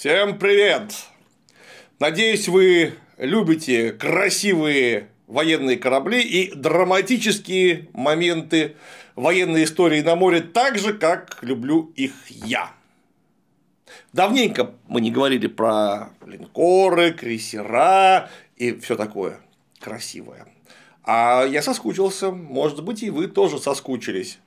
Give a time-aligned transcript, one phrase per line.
[0.00, 0.94] Всем привет!
[1.98, 8.76] Надеюсь, вы любите красивые военные корабли и драматические моменты
[9.14, 12.70] военной истории на море так же, как люблю их я.
[14.14, 19.38] Давненько мы не говорили про линкоры, крейсера и все такое
[19.80, 20.46] красивое.
[21.04, 24.38] А я соскучился, может быть, и вы тоже соскучились.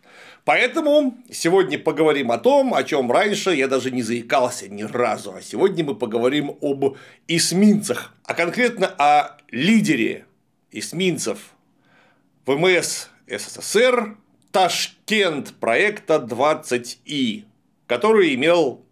[0.46, 5.34] Поэтому сегодня поговорим о том, о чем раньше я даже не заикался ни разу.
[5.34, 6.98] А сегодня мы поговорим об
[7.30, 10.26] эсминцах, а конкретно о лидере
[10.72, 11.40] эсминцев
[12.46, 14.18] ВМС СССР
[14.52, 17.46] Ташкент проекта 20И,
[17.88, 18.86] который имел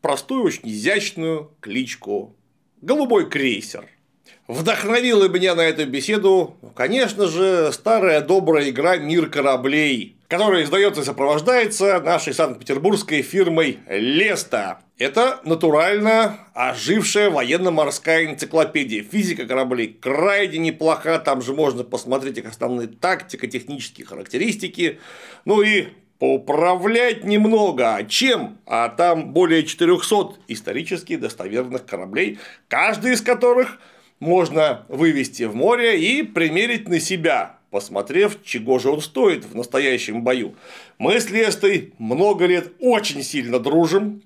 [0.00, 2.36] простую, очень изящную кличку
[2.80, 3.88] «Голубой крейсер».
[4.46, 11.04] Вдохновила меня на эту беседу, конечно же, старая добрая игра «Мир кораблей», которая издается и
[11.04, 14.80] сопровождается нашей санкт-петербургской фирмой Леста.
[14.98, 19.02] Это натурально ожившая военно-морская энциклопедия.
[19.02, 25.00] Физика кораблей крайне неплоха, там же можно посмотреть их основные тактико-технические характеристики,
[25.46, 27.94] ну и поуправлять немного.
[27.94, 28.58] А чем?
[28.66, 33.78] А там более 400 исторически достоверных кораблей, каждый из которых
[34.20, 40.22] можно вывести в море и примерить на себя посмотрев, чего же он стоит в настоящем
[40.22, 40.54] бою.
[40.98, 44.22] Мы с Лестой много лет очень сильно дружим.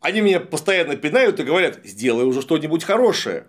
[0.00, 3.46] Они меня постоянно пинают и говорят, сделай уже что-нибудь хорошее.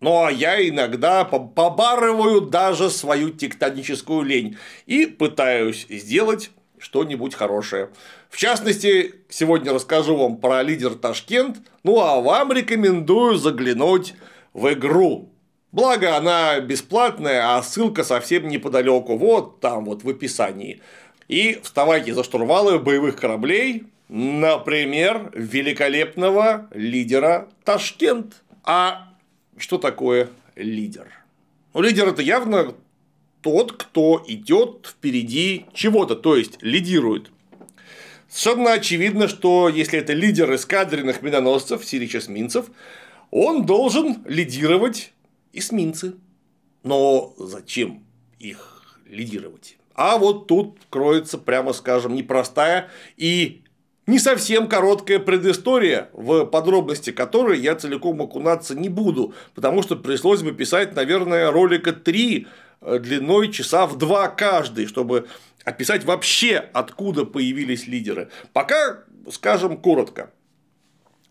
[0.00, 7.90] Ну а я иногда побарываю даже свою тектоническую лень и пытаюсь сделать что-нибудь хорошее.
[8.30, 14.14] В частности, сегодня расскажу вам про лидер Ташкент, ну а вам рекомендую заглянуть
[14.52, 15.32] в игру
[15.70, 20.80] Благо, она бесплатная, а ссылка совсем неподалеку, вот там вот в описании.
[21.28, 28.42] И вставайте за штурвалы боевых кораблей, например, великолепного лидера Ташкент.
[28.64, 29.08] А
[29.58, 31.12] что такое лидер?
[31.74, 32.74] Ну, лидер это явно
[33.42, 37.30] тот, кто идет впереди чего-то, то есть лидирует.
[38.30, 42.66] Совершенно очевидно, что если это лидер эскадренных миноносцев, сирич-эсминцев,
[43.30, 45.12] он должен лидировать
[45.52, 46.14] эсминцы.
[46.82, 48.04] Но зачем
[48.38, 49.76] их лидировать?
[49.94, 53.62] А вот тут кроется, прямо скажем, непростая и
[54.06, 60.42] не совсем короткая предыстория, в подробности которой я целиком окунаться не буду, потому что пришлось
[60.42, 62.46] бы писать, наверное, ролика 3
[62.80, 65.28] э, длиной часа в два каждый, чтобы
[65.64, 68.30] описать вообще, откуда появились лидеры.
[68.54, 70.32] Пока скажем коротко.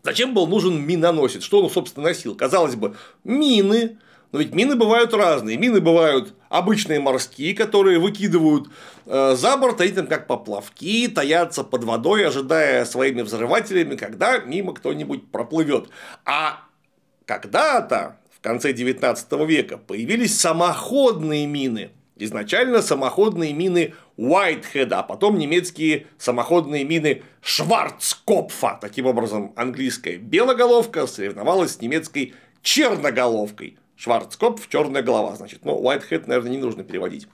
[0.02, 1.42] Зачем был нужен миноносец?
[1.42, 2.36] Что он, собственно, носил?
[2.36, 3.98] Казалось бы, мины,
[4.30, 5.56] но ведь мины бывают разные.
[5.56, 8.68] Мины бывают обычные морские, которые выкидывают
[9.06, 14.74] э, за борт, они там как поплавки, таятся под водой, ожидая своими взрывателями, когда мимо
[14.74, 15.88] кто-нибудь проплывет.
[16.26, 16.60] А
[17.24, 21.90] когда-то, в конце 19 века, появились самоходные мины.
[22.16, 28.78] Изначально самоходные мины Whitehead, а потом немецкие самоходные мины Шварцкопфа.
[28.80, 33.78] Таким образом, английская белоголовка соревновалась с немецкой черноголовкой.
[33.98, 35.64] Шварцкопф, черная голова, значит.
[35.64, 37.26] Ну, Whitehead, наверное, не нужно переводить.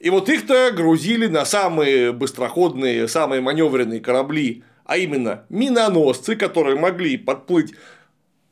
[0.00, 7.18] И вот их-то грузили на самые быстроходные, самые маневренные корабли, а именно миноносцы, которые могли
[7.18, 7.74] подплыть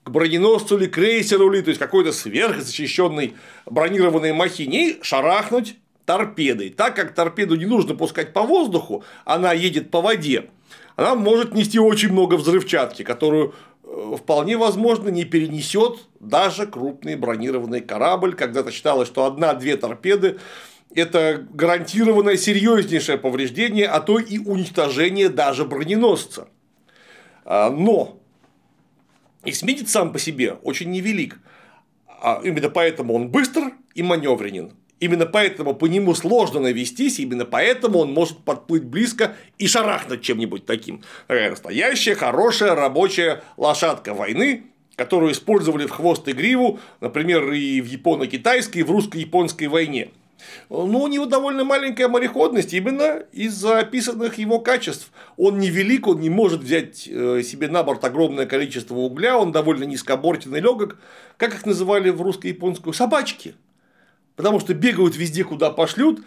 [0.04, 3.34] к броненосцу или крейсеру или то есть какой-то сверхзащищенной
[3.64, 6.68] бронированной махине и шарахнуть торпедой.
[6.68, 10.50] Так как торпеду не нужно пускать по воздуху, она едет по воде,
[10.94, 13.54] она может нести очень много взрывчатки, которую
[14.16, 18.34] вполне возможно не перенесет даже крупный бронированный корабль.
[18.34, 20.38] Когда-то считалось, что одна-две торпеды
[20.94, 26.48] это гарантированное серьезнейшее повреждение, а то и уничтожение даже броненосца.
[27.44, 28.19] А, но
[29.44, 31.38] эсминец сам по себе очень невелик.
[32.06, 34.72] А именно поэтому он быстр и маневренен.
[34.98, 40.64] Именно поэтому по нему сложно навестись, именно поэтому он может подплыть близко и шарахнуть чем-нибудь
[40.64, 41.02] таким.
[41.26, 44.65] Такая настоящая, хорошая, рабочая лошадка войны,
[44.97, 50.09] которую использовали в хвост и гриву, например, и в японо-китайской, и в русско-японской войне.
[50.71, 55.10] Ну, у него довольно маленькая мореходность именно из-за описанных его качеств.
[55.36, 59.84] Он невелик, он не может взять э, себе на борт огромное количество угля, он довольно
[59.84, 60.98] низкобортен и легок.
[61.36, 62.92] Как их называли в русско-японскую?
[62.92, 63.54] Собачки
[64.36, 66.22] потому что бегают везде, куда пошлют,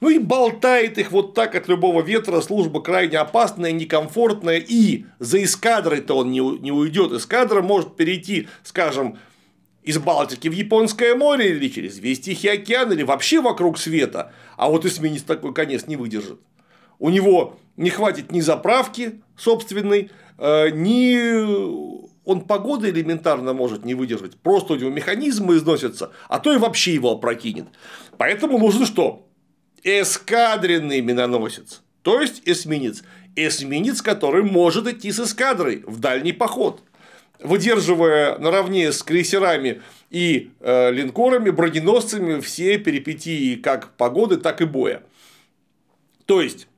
[0.00, 5.42] ну и болтает их вот так от любого ветра, служба крайне опасная, некомфортная, и за
[5.42, 7.12] эскадрой-то он не, не уйдет.
[7.12, 9.18] Эскадра может перейти, скажем,
[9.82, 14.68] из Балтики в Японское море или через весь Тихий океан или вообще вокруг света, а
[14.68, 16.40] вот эсминец такой конец не выдержит.
[16.98, 24.36] У него не хватит ни заправки собственной, э, ни он погоды элементарно может не выдержать,
[24.36, 27.66] просто у него механизмы износятся, а то и вообще его опрокинет.
[28.16, 29.26] Поэтому нужно что?
[29.82, 33.02] Эскадренный миноносец, то есть эсминец.
[33.36, 36.82] Эсминец, который может идти с эскадрой в дальний поход,
[37.40, 45.02] выдерживая наравне с крейсерами и э, линкорами, броненосцами все перипетии как погоды, так и боя.
[46.26, 46.68] То есть,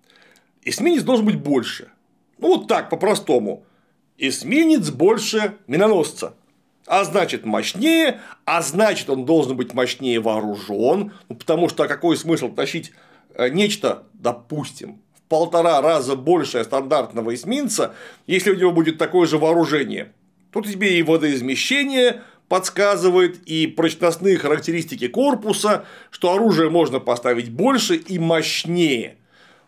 [0.62, 1.90] эсминец должен быть больше.
[2.38, 3.64] Ну, вот так, по-простому
[4.18, 6.34] эсминец больше миноносца.
[6.86, 12.48] А значит мощнее, а значит он должен быть мощнее вооружен, ну, потому что какой смысл
[12.48, 12.92] тащить
[13.34, 17.94] э, нечто, допустим, в полтора раза большее стандартного эсминца,
[18.28, 20.12] если у него будет такое же вооружение.
[20.52, 28.20] Тут тебе и водоизмещение подсказывает, и прочностные характеристики корпуса, что оружие можно поставить больше и
[28.20, 29.18] мощнее.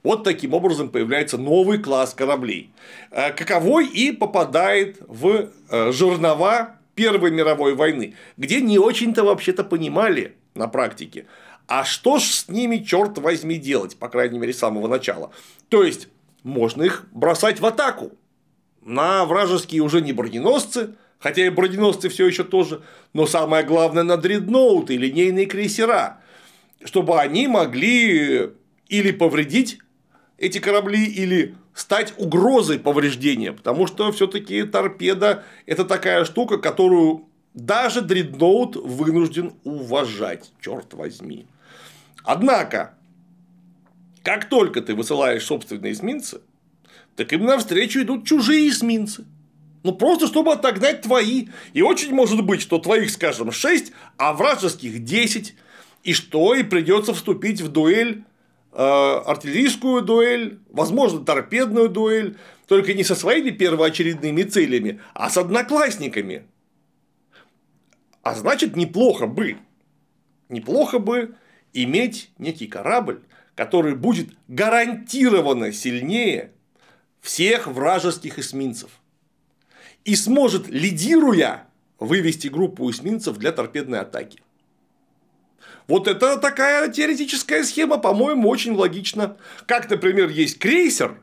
[0.03, 2.71] Вот таким образом появляется новый класс кораблей,
[3.11, 10.37] э, каковой и попадает в э, жернова Первой мировой войны, где не очень-то вообще-то понимали
[10.55, 11.27] на практике,
[11.67, 15.31] а что ж с ними, черт возьми, делать, по крайней мере, с самого начала.
[15.69, 16.09] То есть,
[16.43, 18.13] можно их бросать в атаку
[18.89, 24.17] на вражеские уже не броненосцы, хотя и броненосцы все еще тоже, но самое главное на
[24.17, 26.21] дредноуты, линейные крейсера,
[26.83, 28.51] чтобы они могли
[28.89, 29.79] или повредить
[30.39, 38.01] эти корабли или стать угрозой повреждения, потому что все-таки торпеда это такая штука, которую даже
[38.01, 41.47] дредноут вынужден уважать, черт возьми.
[42.23, 42.95] Однако,
[44.23, 46.41] как только ты высылаешь собственные эсминцы,
[47.17, 49.25] так им навстречу идут чужие эсминцы.
[49.83, 51.49] Ну, просто чтобы отогнать твои.
[51.73, 55.55] И очень может быть, что твоих, скажем, 6, а вражеских 10.
[56.05, 58.25] И что, и придется вступить в дуэль
[58.79, 62.37] артиллерийскую дуэль, возможно, торпедную дуэль,
[62.69, 66.47] только не со своими первоочередными целями, а с одноклассниками.
[68.23, 69.57] А значит, неплохо бы,
[70.49, 71.35] неплохо бы
[71.73, 73.23] иметь некий корабль,
[73.57, 76.53] который будет гарантированно сильнее
[77.21, 78.91] всех вражеских эсминцев
[80.05, 81.67] и сможет, лидируя,
[81.99, 84.41] вывести группу эсминцев для торпедной атаки.
[85.89, 89.39] Вот это такая теоретическая схема, по-моему, очень логична.
[89.67, 91.19] Как, например, есть крейсер,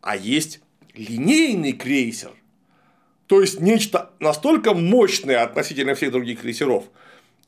[0.00, 0.60] а есть
[0.94, 2.32] линейный крейсер.
[3.26, 6.84] То есть нечто настолько мощное относительно всех других крейсеров,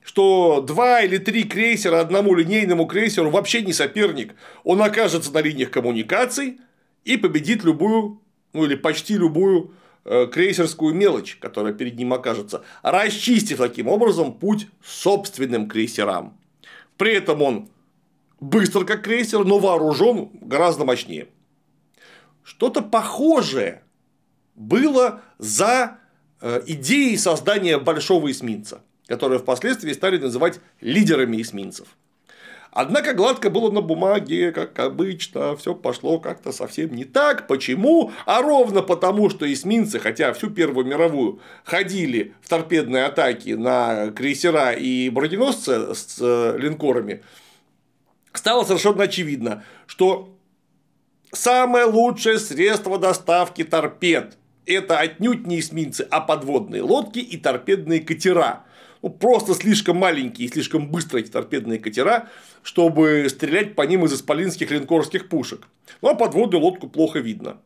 [0.03, 4.35] что два или три крейсера одному линейному крейсеру вообще не соперник.
[4.65, 6.59] Он окажется на линиях коммуникаций
[7.05, 8.21] и победит любую,
[8.53, 9.75] ну или почти любую
[10.05, 16.37] крейсерскую мелочь, которая перед ним окажется, расчистив таким образом путь собственным крейсерам.
[16.97, 17.69] При этом он
[18.41, 21.29] быстр как крейсер, но вооружен гораздо мощнее.
[22.43, 23.83] Что-то похожее
[24.55, 25.99] было за
[26.41, 31.89] э, идеей создания большого эсминца, которое впоследствии стали называть лидерами эсминцев.
[32.75, 37.47] Однако гладко было на бумаге, как обычно, все пошло как-то совсем не так.
[37.47, 38.11] Почему?
[38.27, 44.73] А ровно потому, что эсминцы, хотя всю Первую мировую ходили в торпедные атаки на крейсера
[44.73, 47.23] и броненосцы с э, линкорами,
[48.33, 50.37] стало совершенно очевидно, что
[51.33, 54.37] самое лучшее средство доставки торпед–
[54.67, 58.65] это отнюдь не эсминцы, а подводные лодки и торпедные катера.
[59.05, 62.31] Ну, просто слишком маленькие и слишком быстрые эти торпедные катера,
[62.63, 65.69] чтобы стрелять по ним из исполинских линкорских пушек.
[66.01, 67.59] Ну, а подводную лодку плохо видно.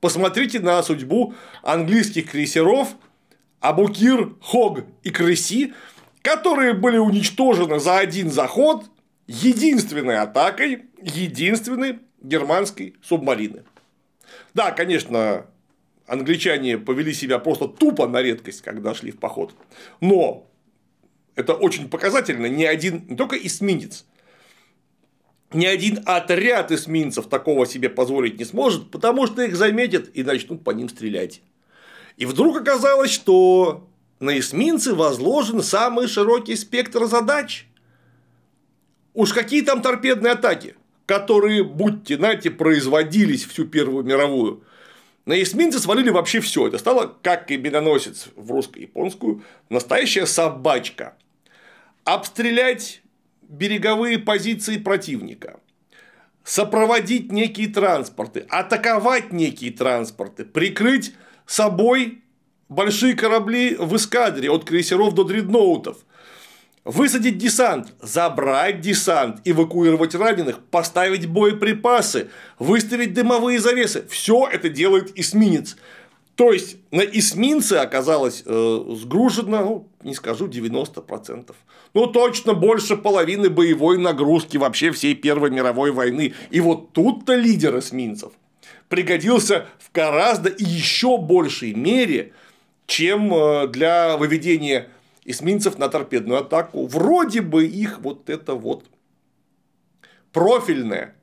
[0.00, 2.96] Посмотрите на судьбу английских крейсеров
[3.60, 5.72] Абукир, Хог и Крыси,
[6.20, 8.90] которые были уничтожены за один заход
[9.26, 13.64] единственной атакой единственной германской субмарины.
[14.52, 15.46] Да, конечно,
[16.10, 19.54] англичане повели себя просто тупо на редкость, когда шли в поход.
[20.00, 20.50] Но
[21.36, 24.04] это очень показательно, ни один, не только эсминец,
[25.52, 30.64] ни один отряд эсминцев такого себе позволить не сможет, потому что их заметят и начнут
[30.64, 31.42] по ним стрелять.
[32.16, 33.88] И вдруг оказалось, что
[34.18, 37.66] на эсминцы возложен самый широкий спектр задач.
[39.14, 40.74] Уж какие там торпедные атаки,
[41.06, 44.64] которые, будьте нате, производились всю Первую мировую.
[45.26, 46.68] На эсминцы свалили вообще все.
[46.68, 51.16] Это стало, как и миноносец в русско-японскую, настоящая собачка–
[52.04, 53.02] обстрелять
[53.42, 55.60] береговые позиции противника,
[56.44, 61.14] сопроводить некие транспорты, атаковать некие транспорты, прикрыть
[61.46, 62.22] собой
[62.68, 65.98] большие корабли в эскадре от крейсеров до дредноутов,
[66.84, 74.04] высадить десант, забрать десант, эвакуировать раненых, поставить боеприпасы, выставить дымовые завесы.
[74.08, 75.76] Все это делает эсминец.
[76.36, 81.54] То есть на эсминце оказалось э, сгружено, ну, не скажу 90%,
[81.92, 86.32] ну точно больше половины боевой нагрузки вообще всей Первой мировой войны.
[86.48, 88.32] И вот тут-то лидер эсминцев
[88.88, 92.32] пригодился в гораздо еще большей мере,
[92.86, 94.88] чем э, для выведения
[95.30, 96.86] эсминцев на торпедную атаку.
[96.86, 98.84] Вроде бы их вот это вот
[100.32, 101.14] профильное.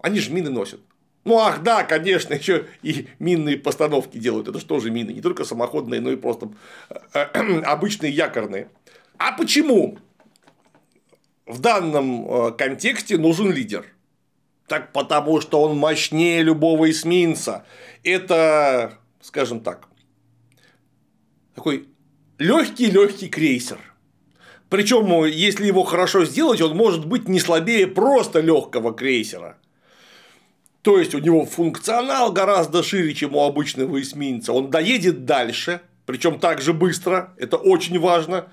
[0.00, 0.80] Они же мины носят.
[1.24, 4.46] Ну, ах, да, конечно, еще и минные постановки делают.
[4.46, 5.10] Это что же мины?
[5.10, 6.52] Не только самоходные, но и просто
[7.12, 7.22] э,
[7.64, 8.68] обычные якорные.
[9.18, 9.98] А почему
[11.44, 13.86] в данном э, контексте нужен лидер?
[14.68, 17.64] Так потому, что он мощнее любого эсминца.
[18.04, 19.88] Это, скажем так,
[21.56, 21.88] такой
[22.38, 23.78] легкий-легкий крейсер.
[24.68, 29.58] Причем, если его хорошо сделать, он может быть не слабее просто легкого крейсера.
[30.82, 34.52] То есть у него функционал гораздо шире, чем у обычного эсминца.
[34.52, 38.48] Он доедет дальше, причем так же быстро, это очень важно.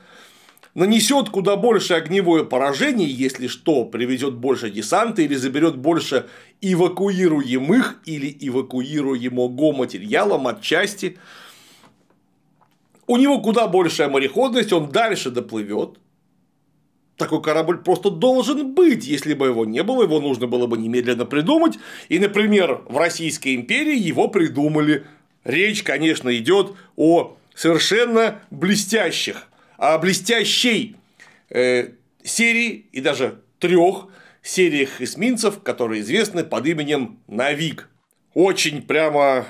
[0.76, 6.28] Нанесет куда больше огневое поражение, если что, привезет больше десанта или заберет больше
[6.62, 11.10] эвакуируемых или эвакуируемого материала матчасти.
[11.10, 11.18] части
[13.08, 15.98] у него куда большая мореходность, он дальше доплывет.
[17.18, 19.06] Такой корабль просто должен быть.
[19.06, 21.78] Если бы его не было, его нужно было бы немедленно придумать.
[22.10, 25.06] И, например, в Российской империи его придумали.
[25.44, 30.96] Речь, конечно, идет о совершенно блестящих, о блестящей
[31.50, 31.90] э,
[32.24, 34.08] серии и даже трех
[34.42, 37.90] сериях эсминцев, которые известны под именем Навик.
[38.34, 39.46] Очень прямо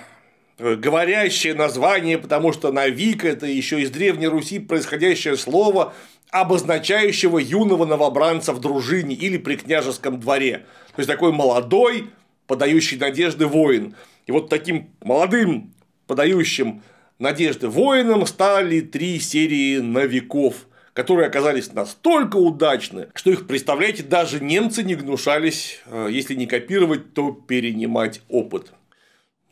[0.63, 5.93] говорящее название, потому что Навик– это еще из Древней Руси происходящее слово,
[6.32, 10.65] обозначающего юного новобранца в дружине или при княжеском дворе.
[10.96, 12.10] То есть такой молодой,
[12.48, 13.96] подающий надежды воин.
[14.25, 15.74] И вот таким молодым,
[16.08, 16.82] подающим
[17.20, 24.84] надежды воином стали три серии новиков, которые оказались настолько удачны, что их, представляете, даже немцы
[24.84, 28.72] не гнушались, э, если не копировать, то перенимать опыт.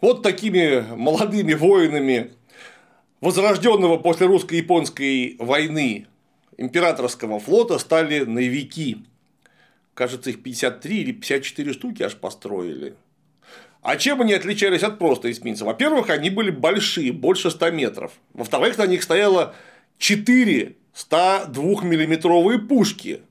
[0.02, 2.32] Вот такими молодыми воинами
[3.22, 6.08] возрожденного после русско-японской войны
[6.58, 9.06] императорского флота стали новики.
[9.94, 12.96] Кажется, их 53 или 54 штуки аж построили.
[13.84, 15.68] А чем они отличались от просто эсминцев?
[15.68, 18.12] Во-первых, они были большие, больше 100 метров.
[18.34, 19.54] Во-вторых, на них стояло
[20.00, 23.22] 4 102-миллиметровые пушки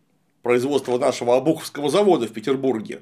[0.43, 3.01] производства нашего Обуховского завода в Петербурге.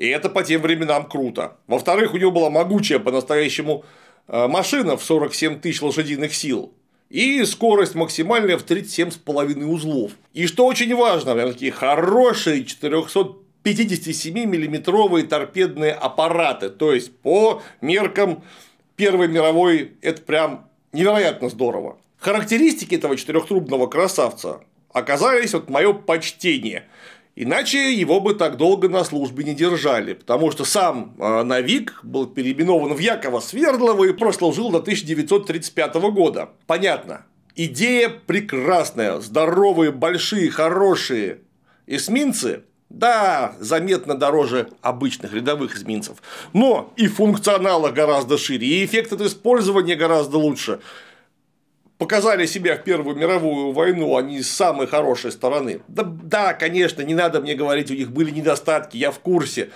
[0.00, 1.58] И это по тем временам круто.
[1.66, 3.84] Во-вторых, у него была могучая по-настоящему
[4.28, 6.72] э, машина в 47 тысяч лошадиных сил.
[7.10, 10.12] И скорость максимальная в 37,5 узлов.
[10.32, 16.70] И что очень важно, прям такие хорошие 457 миллиметровые торпедные аппараты.
[16.70, 18.42] То есть по меркам
[18.96, 21.98] Первой мировой это прям невероятно здорово.
[22.18, 24.62] Характеристики этого четырехтрубного красавца
[24.94, 26.84] оказались вот мое почтение.
[27.36, 32.26] Иначе его бы так долго на службе не держали, потому что сам а, Навик был
[32.26, 36.50] переименован в Якова Свердлова и прослужил до 1935 года.
[36.66, 37.24] Понятно.
[37.54, 41.38] Идея прекрасная, здоровые, большие, хорошие
[41.86, 46.18] эсминцы, да, заметно дороже обычных рядовых эсминцев,
[46.52, 50.80] но и функционала гораздо шире, и эффект от использования гораздо лучше
[52.00, 55.82] показали себя в Первую мировую войну, они с самой хорошей стороны.
[55.86, 59.70] Да, да, конечно, не надо мне говорить, у них были недостатки, я в курсе.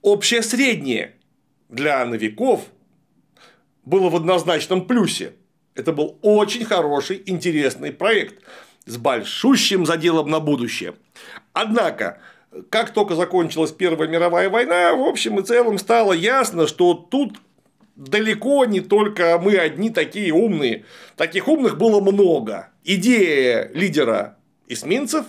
[0.00, 1.16] Общее среднее
[1.68, 2.62] для новиков
[3.84, 5.34] было в однозначном плюсе.
[5.74, 8.42] Это был очень хороший, интересный проект
[8.86, 10.94] с большущим заделом на будущее.
[11.52, 12.20] Однако,
[12.70, 17.36] как только закончилась Первая мировая война, в общем и целом стало ясно, что тут
[17.96, 20.84] далеко не только мы одни такие умные.
[21.16, 22.70] Таких умных было много.
[22.84, 24.36] Идея лидера
[24.68, 25.26] эсминцев,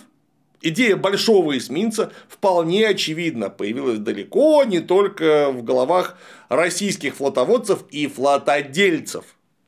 [0.62, 6.18] идея большого эсминца вполне очевидно появилась далеко не только в головах
[6.50, 9.26] российских флотоводцев и флотодельцев.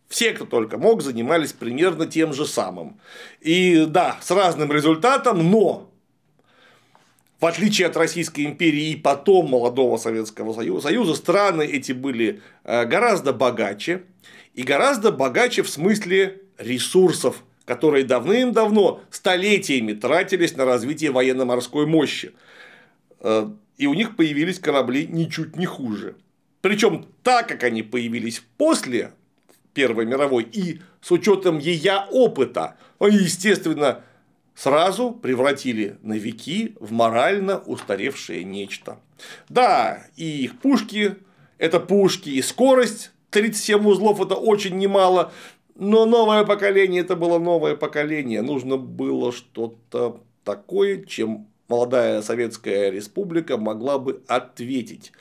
[0.08, 3.00] Все, кто только мог, занимались примерно тем же самым.
[3.42, 5.92] И да, с разным результатом, но
[7.40, 13.32] в отличие от Российской империи и потом молодого Советского Союза, страны эти были э, гораздо
[13.32, 14.04] богаче,
[14.56, 22.34] и гораздо богаче в смысле ресурсов, которые давным-давно, столетиями тратились на развитие военно-морской мощи.
[23.20, 26.16] Э, и у них появились корабли ничуть не хуже.
[26.62, 29.12] Причем так как они появились после
[29.76, 34.02] Первой мировой и с учетом ее опыта, они, естественно,
[34.58, 39.00] сразу превратили новики в морально устаревшее нечто.
[39.50, 41.16] Да, и их пушки–
[41.60, 45.32] это пушки, и скорость 37 узлов– это очень немало,
[45.76, 48.42] но новое поколение– это было новое поколение.
[48.42, 55.12] Нужно было что-то такое, чем молодая Советская Республика могла бы ответить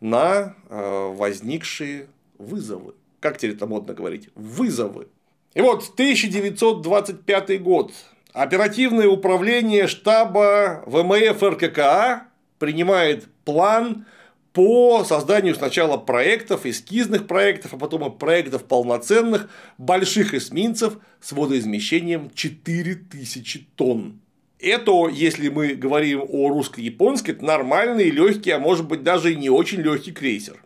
[0.00, 2.06] на э, возникшие
[2.38, 2.94] вызовы.
[3.18, 4.28] Как теперь это модно говорить?
[4.36, 5.08] Вызовы.
[5.54, 7.92] И вот 1925 год.
[8.34, 12.24] Оперативное управление штаба ВМФ РККА
[12.58, 14.06] принимает план
[14.52, 19.48] по созданию сначала проектов, эскизных проектов, а потом и проектов полноценных
[19.78, 24.20] больших эсминцев с водоизмещением 4000 тонн.
[24.58, 29.48] Это, если мы говорим о русско-японской, это нормальный, легкий, а может быть даже и не
[29.48, 30.60] очень легкий крейсер.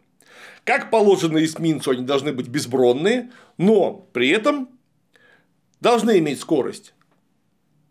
[0.65, 4.71] Как положено эсминцу, они должны быть безбронные, но при этом
[5.81, 6.95] должны иметь скорость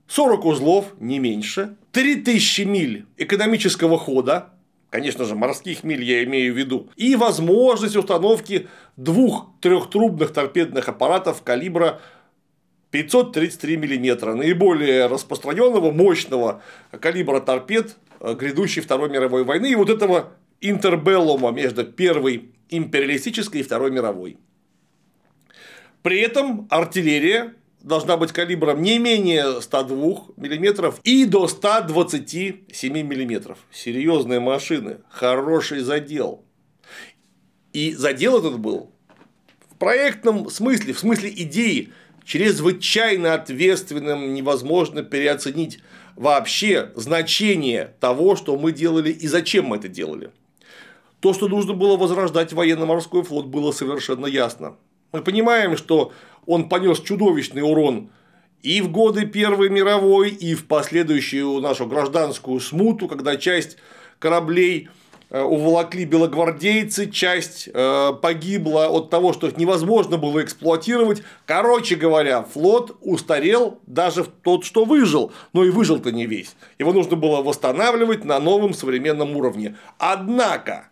[0.08, 4.54] 40 узлов, не меньше, 3000 миль экономического хода,
[4.90, 11.44] конечно же, морских миль я имею в виду, и возможность установки двух трехтрубных торпедных аппаратов
[11.44, 12.00] калибра
[12.92, 16.62] 533 мм, наиболее распространенного, мощного
[17.02, 23.64] калибра торпед э, грядущей Второй мировой войны и вот этого интербеллума между Первой империалистической и
[23.64, 24.38] Второй мировой.
[26.02, 27.54] При этом артиллерия
[27.88, 33.58] должна быть калибром не менее 102 мм и до 127 мм.
[33.72, 36.44] Серьезные машины, хороший задел.
[37.74, 38.92] И задел этот был
[39.72, 41.94] в проектном смысле, в смысле идеи,
[42.26, 45.80] чрезвычайно ответственным, невозможно переоценить
[46.16, 50.32] вообще значение того, что мы делали и зачем мы это делали.
[51.20, 54.76] То, что нужно было возрождать военно-морской флот, было совершенно ясно.
[55.12, 56.12] Мы понимаем, что
[56.46, 58.10] он понес чудовищный урон
[58.62, 63.78] и в годы Первой мировой, и в последующую нашу гражданскую смуту, когда часть
[64.20, 64.90] кораблей
[65.30, 71.24] э, уволокли белогвардейцы, часть э, погибла от того, что их невозможно было эксплуатировать.
[71.46, 76.56] Короче говоря, флот устарел даже в тот, что выжил, но и выжил-то не весь.
[76.80, 79.78] Его нужно было восстанавливать на новом современном уровне.
[80.00, 80.90] Однако,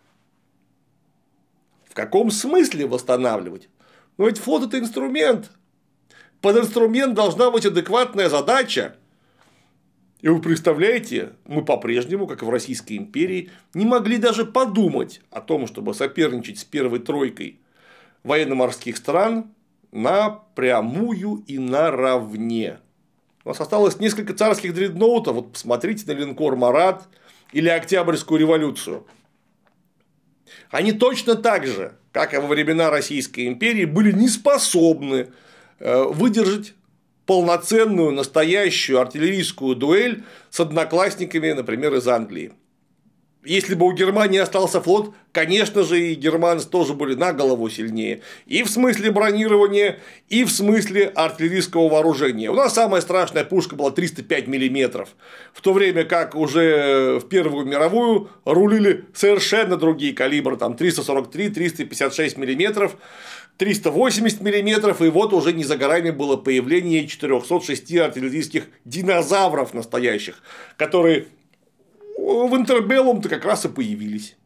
[1.90, 3.68] в каком смысле восстанавливать?
[4.18, 5.50] Но ведь флот– это инструмент.
[6.40, 8.96] Под инструмент должна быть адекватная задача.
[10.20, 15.40] И вы представляете, мы по-прежнему, как и в Российской империи, не могли даже подумать о
[15.40, 17.60] том, чтобы соперничать с первой тройкой
[18.22, 19.52] военно-морских стран
[19.92, 22.78] напрямую и наравне.
[23.44, 25.36] У нас осталось несколько царских дредноутов.
[25.36, 27.06] Вот посмотрите на линкор «Марат»
[27.52, 29.06] или Октябрьскую революцию.
[30.70, 35.28] Они точно так же как и во времена Российской империи, были не способны
[35.80, 36.72] э, выдержать
[37.26, 42.54] полноценную, настоящую артиллерийскую дуэль с одноклассниками, например, из Англии.
[43.46, 48.22] Если бы у Германии остался флот, конечно же, и германцы тоже были на голову сильнее.
[48.46, 52.50] И в смысле бронирования, и в смысле артиллерийского вооружения.
[52.50, 55.06] У нас самая страшная пушка была 305 мм.
[55.52, 60.56] В то время как уже в Первую мировую рулили совершенно другие калибры.
[60.56, 62.90] Там 343, 356 мм.
[63.58, 70.42] 380 мм, и вот уже не за горами было появление 406 артиллерийских динозавров настоящих,
[70.76, 71.28] которые
[72.26, 74.36] в Интербеллум-то как раз и появились.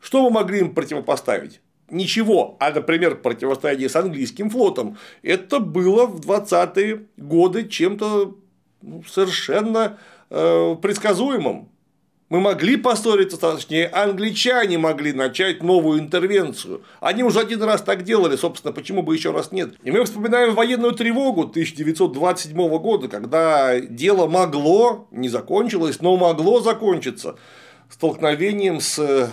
[0.00, 1.60] Что мы могли им противопоставить?
[1.90, 2.56] Ничего.
[2.60, 4.96] А, например, противостояние с английским флотом.
[5.22, 8.36] Это было в 20-е годы чем-то
[8.82, 9.98] ну, совершенно
[10.30, 11.68] э, предсказуемым.
[12.30, 16.84] Мы могли поссориться, точнее, англичане могли начать новую интервенцию.
[17.00, 19.74] Они уже один раз так делали, собственно, почему бы еще раз нет.
[19.82, 27.34] И мы вспоминаем военную тревогу 1927 года, когда дело могло, не закончилось, но могло закончиться
[27.88, 29.28] столкновением с э,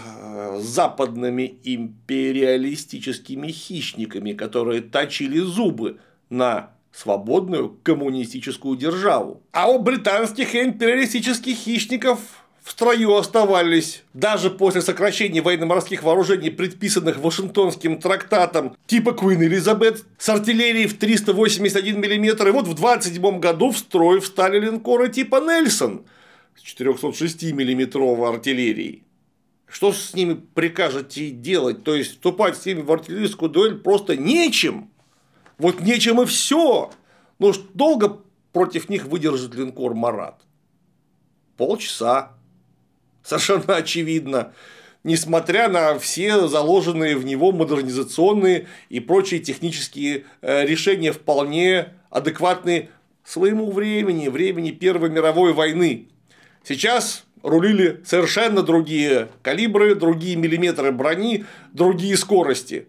[0.59, 5.99] западными империалистическими хищниками, которые точили зубы
[6.31, 9.43] на свободную коммунистическую державу.
[9.51, 12.19] А у британских империалистических хищников
[12.67, 20.27] в строю оставались даже после сокращения военно-морских вооружений, предписанных Вашингтонским трактатом типа Куин Элизабет с
[20.27, 22.45] артиллерией в 381 мм.
[22.45, 26.03] И вот в 27 году в строй встали линкоры типа Нельсон
[26.57, 29.05] с 406 миллиметровой артиллерией.
[29.65, 31.85] Что с ними прикажете делать?
[31.85, 34.91] То есть вступать с ними в артиллерийскую дуэль просто нечем.
[35.57, 36.91] Вот нечем и все.
[37.39, 38.19] Ну, долго
[38.51, 40.41] против них выдержит линкор Марат?
[41.55, 42.36] Полчаса
[43.27, 44.53] совершенно очевидно,
[45.03, 52.89] несмотря на все заложенные в него модернизационные и прочие технические э, решения, вполне адекватные
[53.25, 56.07] своему времени, времени Первой мировой войны.
[56.63, 62.87] Сейчас рулили совершенно другие калибры, другие миллиметры брони, другие скорости.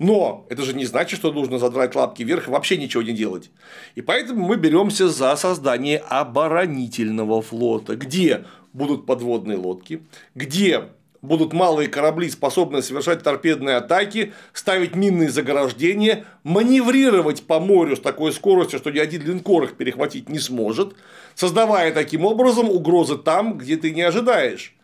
[0.00, 3.50] Но это же не значит, что нужно задрать лапки вверх и вообще ничего не делать.
[3.96, 10.02] И поэтому мы беремся за создание оборонительного флота, где будут подводные лодки,
[10.34, 10.84] где
[11.22, 18.32] будут малые корабли, способные совершать торпедные атаки, ставить минные заграждения, маневрировать по морю с такой
[18.32, 20.94] скоростью, что ни один линкор их перехватить не сможет,
[21.34, 24.74] создавая таким образом угрозы там, где ты не ожидаешь.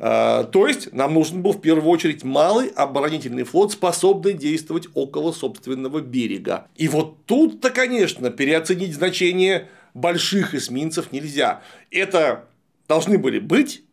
[0.00, 5.32] А, то есть нам нужен был в первую очередь малый оборонительный флот, способный действовать около
[5.32, 6.68] собственного берега.
[6.76, 11.62] И вот тут-то, конечно, переоценить значение больших эсминцев нельзя.
[11.90, 12.44] Это
[12.88, 13.84] должны были быть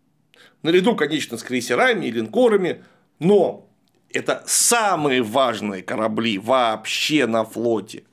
[0.64, 2.84] наряду, конечно, с крейсерами и линкорами,
[3.20, 3.70] но
[4.10, 8.04] это самые важные корабли вообще на флоте.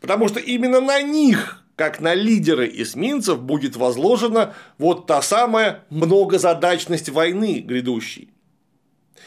[0.00, 7.08] Потому что именно на них, как на лидеры эсминцев, будет возложена вот та самая многозадачность
[7.10, 8.30] войны грядущей.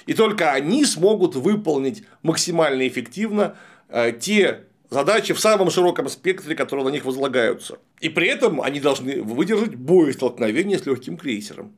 [0.05, 3.55] И только они смогут выполнить максимально эффективно
[3.89, 7.79] э, те задачи в самом широком спектре, которые на них возлагаются.
[7.99, 11.73] И при этом они должны выдержать боестолкновение с легким крейсером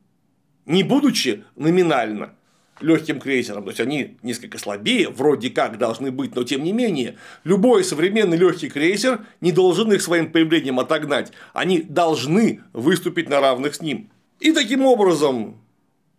[0.66, 2.34] не будучи номинально
[2.80, 7.16] легким крейсером, то есть они несколько слабее, вроде как должны быть, но тем не менее,
[7.44, 13.76] любой современный легкий крейсер не должен их своим появлением отогнать, они должны выступить на равных
[13.76, 14.10] с ним.
[14.40, 15.60] И таким образом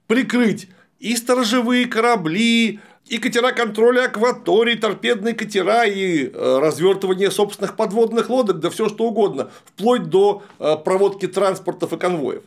[0.07, 8.29] прикрыть и сторожевые корабли, и катера контроля акваторий, торпедные катера и э, развертывание собственных подводных
[8.29, 12.43] лодок, да все что угодно, вплоть до э, проводки транспортов и конвоев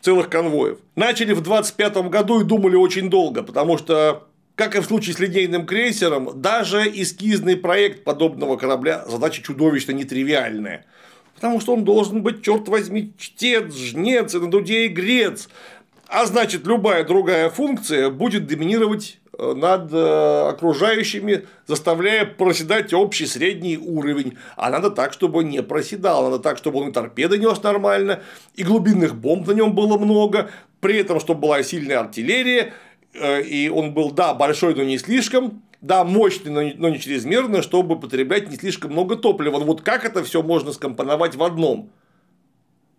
[0.00, 0.78] целых конвоев.
[0.96, 5.20] Начали в 25 году и думали очень долго, потому что как и в случае с
[5.20, 10.84] линейным крейсером, даже эскизный проект подобного корабля задача чудовищно нетривиальная.
[11.36, 15.48] Потому что он должен быть, черт возьми, чтец, жнец, и на дуде и грец.
[16.08, 24.36] А значит, любая другая функция будет доминировать над э, окружающими, заставляя проседать общий средний уровень.
[24.56, 28.20] А надо так, чтобы не проседал, надо так, чтобы он и торпеды нес нормально,
[28.54, 32.72] и глубинных бомб на нем было много, при этом, чтобы была сильная артиллерия,
[33.14, 37.98] э, и он был, да, большой, но не слишком, да, мощный, но не чрезмерно, чтобы
[37.98, 39.58] потреблять не слишком много топлива.
[39.58, 41.90] Вот как это все можно скомпоновать в одном?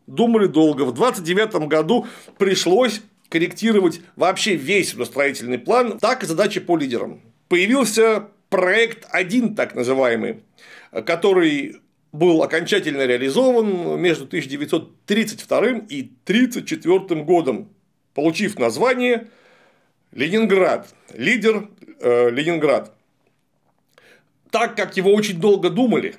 [0.10, 0.84] думали долго.
[0.84, 7.22] В 29 году пришлось корректировать вообще весь строительный план, так и задачи по лидерам.
[7.48, 10.44] Появился проект 1, так называемый,
[11.06, 11.78] который
[12.12, 17.70] был окончательно реализован между 1932 и 1934 годом,
[18.14, 19.28] получив название
[20.12, 22.96] Ленинград, лидер э, Ленинград.
[24.50, 26.16] Так как его очень долго думали,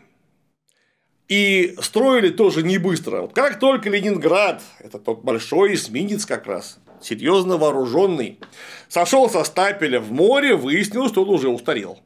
[1.29, 3.23] и строили тоже не быстро.
[3.23, 8.39] Вот как только Ленинград, это тот большой эсминец как раз, серьезно вооруженный,
[8.89, 12.01] сошел со стапеля в море, выяснилось, что он уже устарел.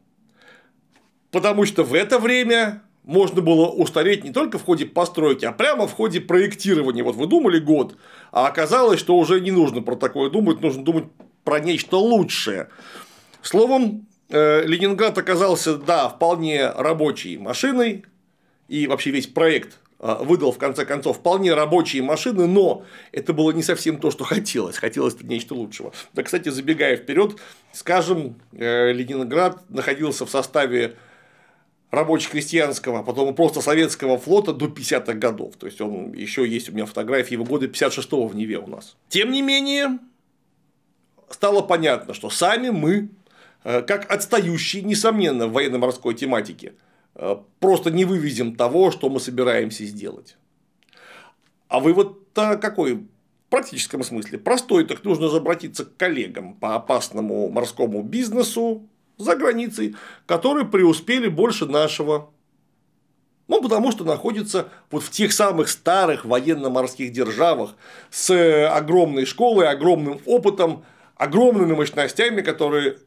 [1.31, 5.87] Потому что в это время можно было устареть не только в ходе постройки, а прямо
[5.87, 7.03] в ходе проектирования.
[7.03, 7.97] Вот вы думали год,
[8.33, 11.05] а оказалось, что уже не нужно про такое думать, нужно думать
[11.45, 12.69] про нечто лучшее.
[13.43, 18.05] Словом, э, Ленинград оказался, да, вполне рабочей машиной,
[18.69, 23.63] и вообще весь проект выдал в конце концов вполне рабочие машины, но это было не
[23.63, 24.77] совсем то, что хотелось.
[24.77, 25.93] Хотелось нечто лучшего.
[26.13, 27.37] Да, кстати, забегая вперед,
[27.73, 30.97] скажем, э, Ленинград находился в составе
[31.91, 35.57] рабоче-крестьянского, а потом просто советского флота до 50-х годов.
[35.57, 38.97] То есть он еще есть у меня фотографии его года 56-го в Неве у нас.
[39.09, 39.99] Тем не менее,
[41.31, 43.09] стало понятно, что сами мы,
[43.65, 46.75] э, как отстающие, несомненно, в военно-морской тематике,
[47.61, 50.37] просто не вывезем того, что мы собираемся сделать.
[51.69, 52.95] А вывод-то какой?
[52.95, 53.07] В
[53.51, 59.95] практическом смысле простой, так нужно обратиться к коллегам по опасному морскому бизнесу за границей,
[60.27, 62.31] которые преуспели больше нашего.
[63.47, 67.75] Ну, потому что находятся вот в тех самых старых военно-морских державах
[68.11, 70.85] с огромной школой, огромным опытом,
[71.17, 72.99] огромными мощностями, которые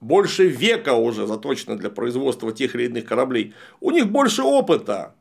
[0.00, 3.54] больше века уже заточено для производства тех или иных кораблей.
[3.80, 5.14] У них больше опыта.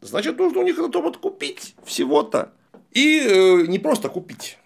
[0.00, 2.52] Значит, нужно у них этот опыт купить всего-то.
[2.92, 4.58] И э, не просто купить.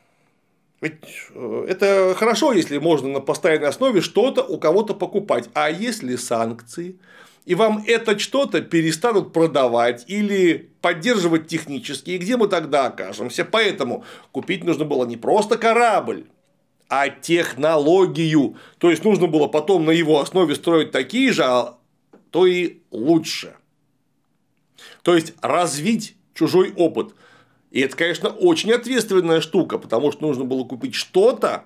[0.81, 0.95] Ведь
[1.35, 5.49] э, это хорошо, если можно на постоянной основе что-то у кого-то покупать.
[5.55, 6.99] А если санкции,
[7.45, 13.45] и вам это что-то перестанут продавать или поддерживать технически, и где мы тогда окажемся?
[13.45, 16.27] Поэтому купить нужно было не просто корабль,
[16.91, 18.57] а технологию.
[18.79, 21.79] То есть нужно было потом на его основе строить такие же, а
[22.31, 23.55] то и лучше.
[25.03, 27.15] То есть развить чужой опыт.
[27.71, 31.65] И это, конечно, очень ответственная штука, потому что нужно было купить что-то,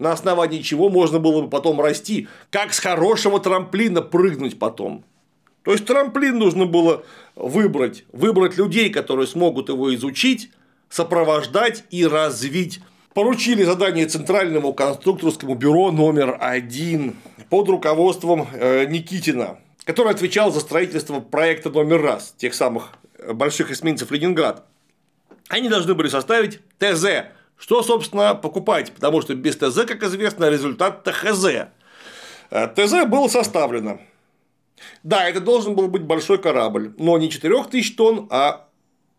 [0.00, 5.04] на основании чего можно было бы потом расти, как с хорошего трамплина прыгнуть потом.
[5.62, 7.04] То есть трамплин нужно было
[7.36, 10.50] выбрать, выбрать людей, которые смогут его изучить,
[10.88, 12.80] сопровождать и развить.
[13.14, 17.16] Поручили задание Центральному конструкторскому бюро номер один
[17.48, 22.94] под руководством э, Никитина, который отвечал за строительство проекта номер раз, тех самых
[23.32, 24.66] больших эсминцев Ленинград.
[25.48, 31.04] Они должны были составить ТЗ, что, собственно, покупать, потому что без ТЗ, как известно, результат
[31.04, 31.68] ТХЗ.
[32.50, 34.00] Э, ТЗ было составлено.
[35.04, 38.63] Да, это должен был быть большой корабль, но не 4000 тонн, а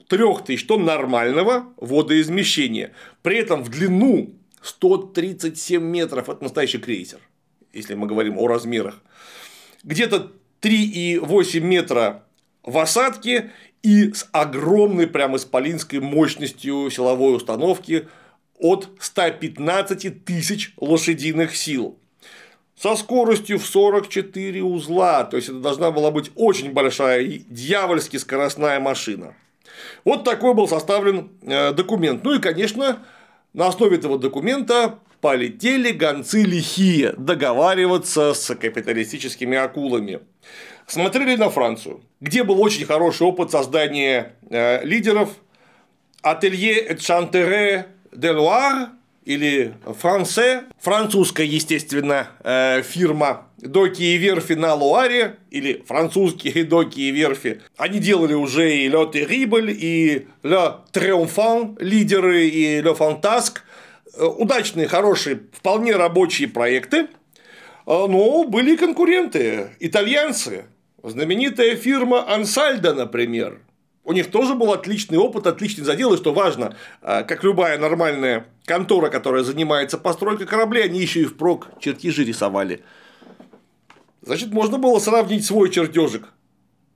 [0.07, 2.91] 3000 тонн нормального водоизмещения.
[3.21, 7.19] При этом в длину 137 метров от настоящий крейсер,
[7.73, 9.01] если мы говорим о размерах.
[9.83, 12.23] Где-то 3,8 метра
[12.63, 13.51] в осадке
[13.83, 18.07] и с огромной прям исполинской мощностью силовой установки
[18.57, 21.99] от 115 тысяч лошадиных сил
[22.75, 28.17] со скоростью в 44 узла, то есть это должна была быть очень большая и дьявольски
[28.17, 29.35] скоростная машина.
[30.03, 32.23] Вот такой был составлен э, документ.
[32.23, 32.99] Ну и, конечно,
[33.53, 40.19] на основе этого документа полетели гонцы лихие договариваться с капиталистическими акулами
[40.87, 45.29] смотрели на Францию, где был очень хороший опыт создания э, лидеров
[46.21, 48.89] Ателье Чантере де Луар
[49.25, 57.11] или Франце, французская, естественно, э, фирма доки и верфи на Луаре, или французские доки и
[57.11, 63.63] верфи, они делали уже и Ле Terrible, и Ле Триумфан, лидеры, и Ле Фантаск,
[64.15, 67.07] э, удачные, хорошие, вполне рабочие проекты,
[67.85, 70.65] но были конкуренты, итальянцы,
[71.07, 73.59] Знаменитая фирма Ансальда, например,
[74.05, 78.45] у них тоже был отличный опыт, отличный задел, и что важно, а, как любая нормальная
[78.65, 82.83] контора, которая занимается постройкой кораблей, они еще и впрок чертежи рисовали.
[84.21, 86.29] Значит, можно было сравнить свой чертежик,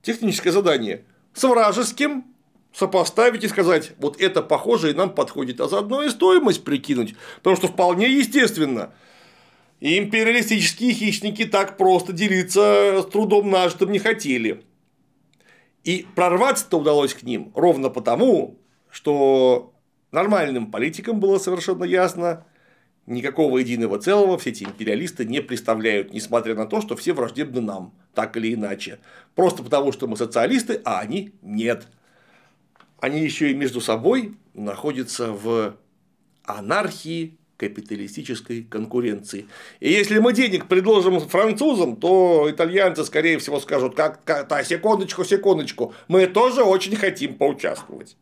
[0.02, 2.26] техническое задание, с вражеским,
[2.74, 7.56] сопоставить и сказать, вот это похоже и нам подходит, а заодно и стоимость прикинуть, потому
[7.56, 8.94] что вполне естественно–
[9.82, 14.64] империалистические хищники так просто делиться с трудом нажитым не хотели.
[15.84, 18.58] И прорваться-то удалось к ним ровно потому,
[18.90, 19.74] что
[20.12, 22.46] нормальным политикам было совершенно ясно,
[23.06, 27.94] никакого единого целого все эти империалисты не представляют, несмотря на то, что все враждебны нам,
[28.14, 29.00] так или иначе.
[29.36, 31.88] Просто потому, что мы социалисты, а они нет.
[33.00, 35.76] Они еще и между собой находятся в
[36.44, 39.48] анархии капиталистической конкуренции.
[39.82, 45.26] И если мы денег предложим французам, то итальянцы, скорее всего, скажут, как, как да, секундочку,
[45.26, 48.16] секундочку, мы тоже очень хотим поучаствовать.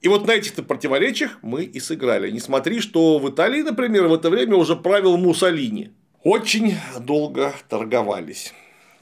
[0.00, 2.30] И вот на этих-то противоречиях мы и сыграли.
[2.30, 5.92] Не смотри, что в Италии, например, в это время уже правил Муссолини.
[6.24, 8.52] Очень долго торговались.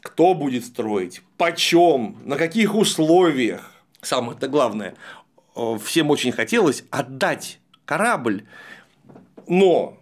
[0.02, 1.22] Кто будет строить?
[1.38, 2.18] Почем?
[2.24, 3.72] На каких условиях?
[4.02, 4.94] Самое-то главное,
[5.56, 8.44] э, всем очень хотелось отдать корабль
[9.48, 9.98] но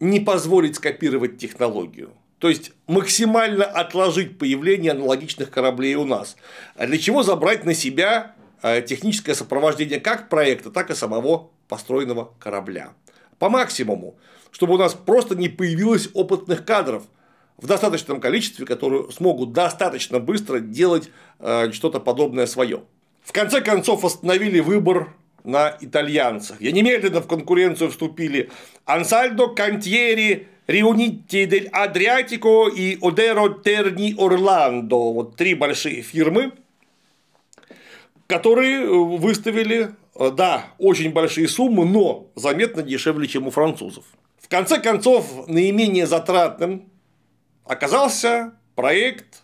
[0.00, 2.12] не позволить скопировать технологию.
[2.38, 6.36] То есть максимально отложить появление аналогичных кораблей у нас.
[6.78, 12.94] Для чего забрать на себя э, техническое сопровождение как проекта, так и самого построенного корабля.
[13.38, 14.16] По максимуму,
[14.50, 17.04] чтобы у нас просто не появилось опытных кадров
[17.58, 22.82] в достаточном количестве, которые смогут достаточно быстро делать э, что-то подобное свое.
[23.22, 26.60] В конце концов остановили выбор на итальянцах.
[26.60, 28.50] И немедленно в конкуренцию вступили
[28.84, 35.12] Ансальдо Кантьери, Riuniti дель Адриатико и Одеро Терни Орландо.
[35.12, 36.52] Вот три большие фирмы,
[38.28, 44.04] которые выставили, да, очень большие суммы, но заметно дешевле, чем у французов.
[44.38, 46.88] В конце концов, наименее затратным
[47.64, 49.42] оказался проект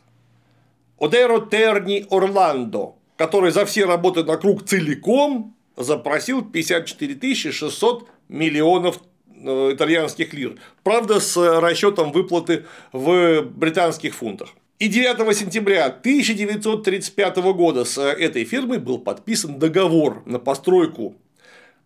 [1.00, 9.73] Одеро Терни Орландо, который за все работы на круг целиком запросил 54 600 миллионов э,
[9.73, 10.57] итальянских лир.
[10.83, 14.51] Правда, с расчетом выплаты в британских фунтах.
[14.79, 21.15] И 9 сентября 1935 года с этой фирмой был подписан договор на постройку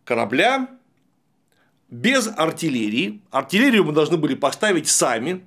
[0.05, 0.69] корабля
[1.89, 3.21] без артиллерии.
[3.31, 5.43] Артиллерию мы должны были поставить сами.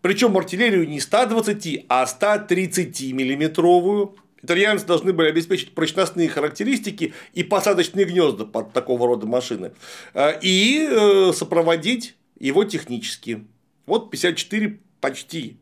[0.00, 4.14] Причем артиллерию не 120, а 130 миллиметровую
[4.46, 9.72] Итальянцы должны были обеспечить прочностные характеристики и посадочные гнезда под такого рода машины
[10.14, 13.44] э, и э, сопроводить его технически.
[13.86, 15.56] Вот 54 почти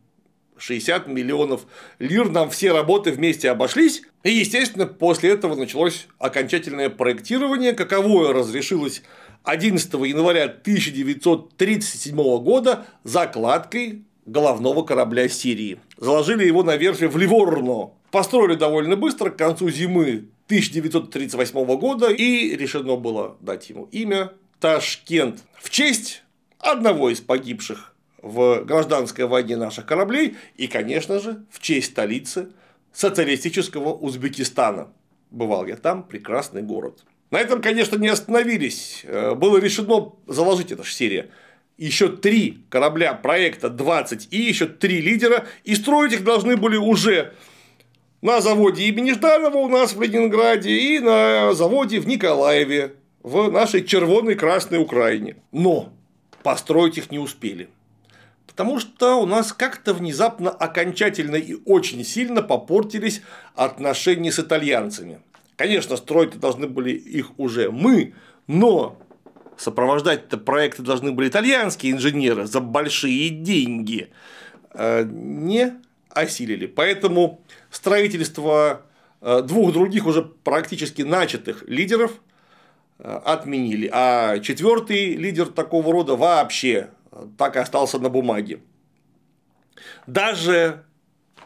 [0.59, 1.62] 60 миллионов
[1.99, 4.03] лир, нам все работы вместе обошлись.
[4.23, 9.03] И, естественно, после этого началось окончательное проектирование, каковое разрешилось
[9.44, 15.81] 11 января 1937 года закладкой головного корабля Сирии.
[15.97, 17.92] Заложили его на верфи в Ливорно.
[18.14, 25.42] Построили довольно быстро, к концу зимы 1938 года, и решено было дать ему имя Ташкент
[25.61, 26.22] в честь
[26.61, 32.50] одного из погибших в гражданской войне наших кораблей и, конечно же, в честь столицы
[32.92, 34.92] социалистического Узбекистана.
[35.33, 37.03] Бывал я там, прекрасный город.
[37.33, 39.00] На этом, конечно, не остановились.
[39.03, 41.31] Э, было решено заложить, это же серия,
[41.79, 47.33] еще три корабля проекта 20 и еще три лидера, и строить их должны были уже
[48.25, 53.85] на заводе имени Жданова у нас в Ленинграде и на заводе в Николаеве в нашей
[53.85, 55.37] червоной красной Украине.
[55.53, 55.93] Но
[56.43, 57.69] построить их не успели.
[58.47, 63.21] Потому что у нас как-то внезапно окончательно и очень сильно попортились
[63.57, 65.21] отношения с итальянцами.
[65.57, 68.15] Конечно, строить должны были их уже мы,
[68.47, 68.99] но
[69.59, 74.09] сопровождать-то проекты должны были итальянские инженеры за большие деньги.
[74.73, 75.75] Э, не
[76.14, 76.66] осилили.
[76.66, 78.83] Поэтому строительство
[79.20, 82.12] э, двух других уже практически начатых лидеров
[82.98, 83.90] э, отменили.
[83.92, 86.90] А четвертый лидер такого рода вообще
[87.38, 88.61] так и остался на бумаге.
[90.07, 90.85] Даже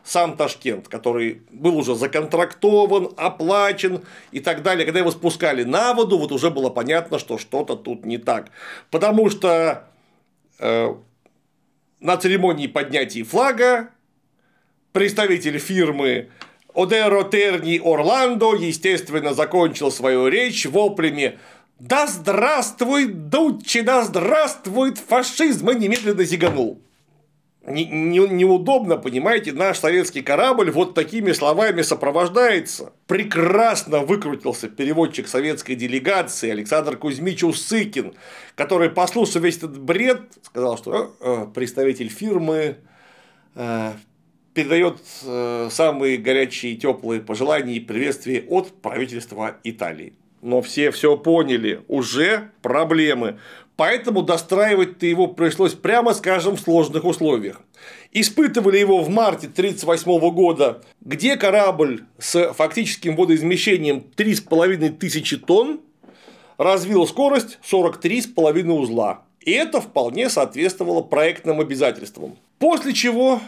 [0.04, 6.18] сам Ташкент, который был уже законтрактован, оплачен и так далее, когда его спускали на воду,
[6.18, 8.50] вот уже было понятно, что что-то тут не так.
[8.90, 9.86] Потому что
[10.58, 10.94] э,
[12.00, 13.90] на церемонии поднятия флага
[14.92, 16.28] представитель фирмы
[16.74, 21.38] Одеро Терни Орландо, естественно, закончил свою речь воплями
[21.78, 26.80] «Да здравствует Дуччи, да здравствует фашизм!» и немедленно зиганул
[27.70, 32.92] не, не, неудобно, понимаете, наш советский корабль вот такими словами сопровождается.
[33.06, 38.14] Прекрасно выкрутился переводчик советской делегации Александр Кузьмич Усыкин,
[38.54, 42.78] который, послушав весь этот бред, сказал, что э, представитель фирмы
[43.54, 43.92] э,
[44.58, 50.14] передает э, самые горячие и теплые пожелания и приветствия от правительства Италии.
[50.42, 53.38] Но все все поняли, уже проблемы.
[53.76, 57.60] Поэтому достраивать-то его пришлось, прямо скажем, в сложных условиях.
[58.10, 65.80] Испытывали его в марте 1938 года, где корабль с фактическим водоизмещением 3,5 тысячи тонн
[66.56, 69.22] развил скорость 43,5 узла.
[69.40, 72.36] И это вполне соответствовало проектным обязательствам.
[72.58, 73.40] После чего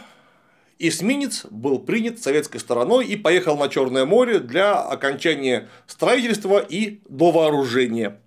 [0.87, 8.19] эсминец был принят советской стороной и поехал на Черное море для окончания строительства и довооружения.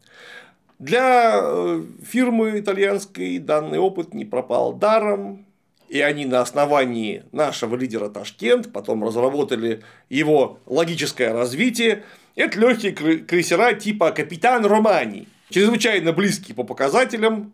[0.79, 5.47] Для э, фирмы итальянской данный опыт не пропал даром,
[5.89, 12.03] и они на основании нашего лидера Ташкент потом разработали его логическое развитие.
[12.35, 17.53] Это легкие крейсера типа Капитан Романи, чрезвычайно близкие по показателям,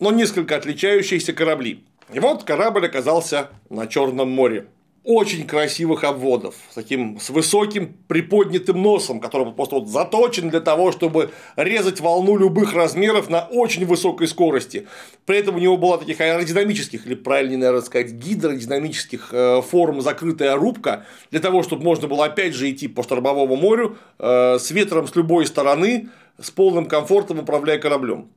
[0.00, 1.84] но несколько отличающиеся корабли.
[2.12, 4.66] И вот корабль оказался на Черном море
[5.04, 10.92] очень красивых обводов, с таким с высоким приподнятым носом, который просто вот заточен для того,
[10.92, 14.88] чтобы резать волну любых размеров на очень высокой скорости.
[15.26, 20.56] При этом у него была таких аэродинамических, или правильнее, наверное, сказать, гидродинамических э, форм закрытая
[20.56, 25.06] рубка, для того, чтобы можно было опять же идти по штормовому морю э, с ветром
[25.06, 26.08] с любой стороны,
[26.40, 28.30] с полным комфортом управляя кораблем.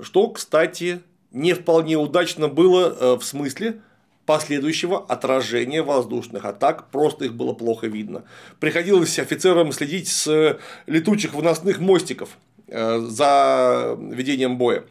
[0.00, 1.00] Что, кстати,
[1.32, 3.80] не вполне удачно было э, в смысле,
[4.26, 8.24] последующего отражения воздушных атак, просто их было плохо видно.
[8.58, 12.36] Приходилось офицерам следить с летучих выносных мостиков
[12.66, 14.84] э, за ведением боя.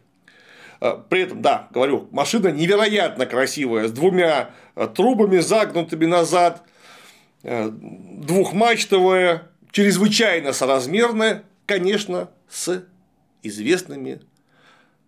[0.80, 6.64] Э, при этом, да, говорю, машина невероятно красивая, с двумя э, трубами загнутыми назад,
[7.44, 12.84] двухмачтовая, чрезвычайно соразмерная, конечно, с
[13.44, 14.22] известными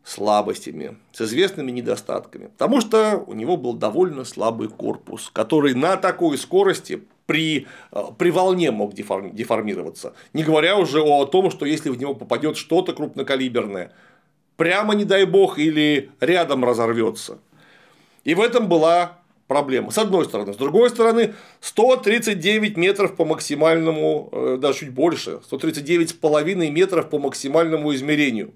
[0.08, 2.48] слабостями, с известными недостатками.
[2.48, 8.32] Потому что у него был довольно слабый корпус, который на такой скорости при, э, при
[8.32, 10.14] волне мог деформироваться.
[10.32, 13.92] Не говоря уже о том, что если в него попадет что-то крупнокалиберное,
[14.56, 17.40] прямо не дай бог или рядом разорвется.
[18.24, 19.92] И в этом была проблема.
[19.92, 20.54] С одной стороны.
[20.54, 27.94] С другой стороны, 139 метров по максимальному, э, даже чуть больше, 139,5 метров по максимальному
[27.94, 28.54] измерению.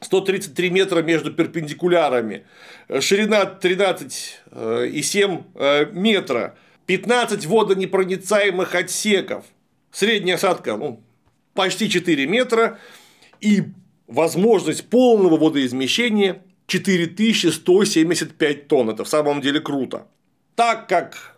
[0.00, 2.44] 133 метра между перпендикулярами,
[3.00, 9.44] ширина 13,7 э, метра, 15 водонепроницаемых отсеков,
[9.90, 11.02] средняя осадка ну,
[11.54, 12.78] почти 4 метра
[13.40, 13.64] и
[14.06, 18.90] возможность полного водоизмещения 4175 тонн.
[18.90, 20.06] Это в самом деле круто.
[20.54, 21.36] Так как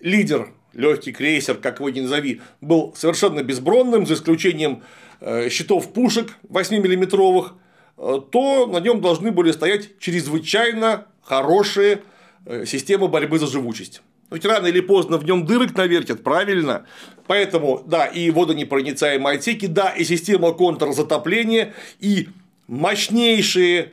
[0.00, 4.82] лидер, легкий крейсер, как его ни назови, был совершенно безбронным, за исключением
[5.20, 7.50] э, щитов пушек 8-миллиметровых, э,
[7.98, 12.02] то на нем должны были стоять чрезвычайно хорошие
[12.46, 14.02] э, системы борьбы за живучесть.
[14.30, 16.86] Ведь рано или поздно в нем дырок навертят, правильно?
[17.26, 22.28] Поэтому, да, и водонепроницаемые отсеки, да, и система контрзатопления, и
[22.66, 23.92] мощнейшие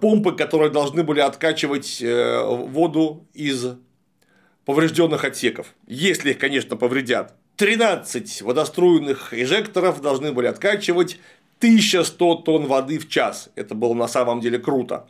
[0.00, 3.66] помпы, которые должны были откачивать воду из
[4.64, 7.34] поврежденных отсеков, если их, конечно, повредят.
[7.56, 11.18] 13 водоструйных эжекторов должны были откачивать
[11.58, 13.50] 1100 тонн воды в час.
[13.54, 15.06] Это было на самом деле круто.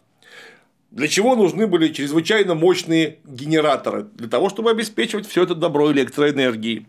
[0.90, 4.04] Для чего нужны были чрезвычайно мощные генераторы?
[4.14, 6.86] Для того, чтобы обеспечивать все это добро электроэнергии.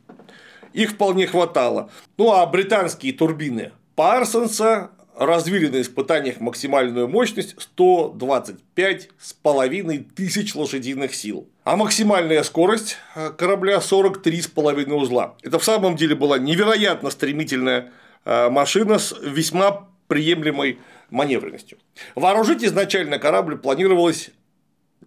[0.73, 1.89] Их вполне хватало.
[2.17, 11.49] Ну а британские турбины Парсонса развили на испытаниях максимальную мощность 125,5 тысяч лошадиных сил.
[11.63, 15.35] А максимальная скорость э, корабля 43,5 узла.
[15.41, 17.91] Это в самом деле была невероятно стремительная
[18.25, 21.77] машина с весьма приемлемой маневренностью.
[22.15, 24.31] Вооружить изначально корабль планировалось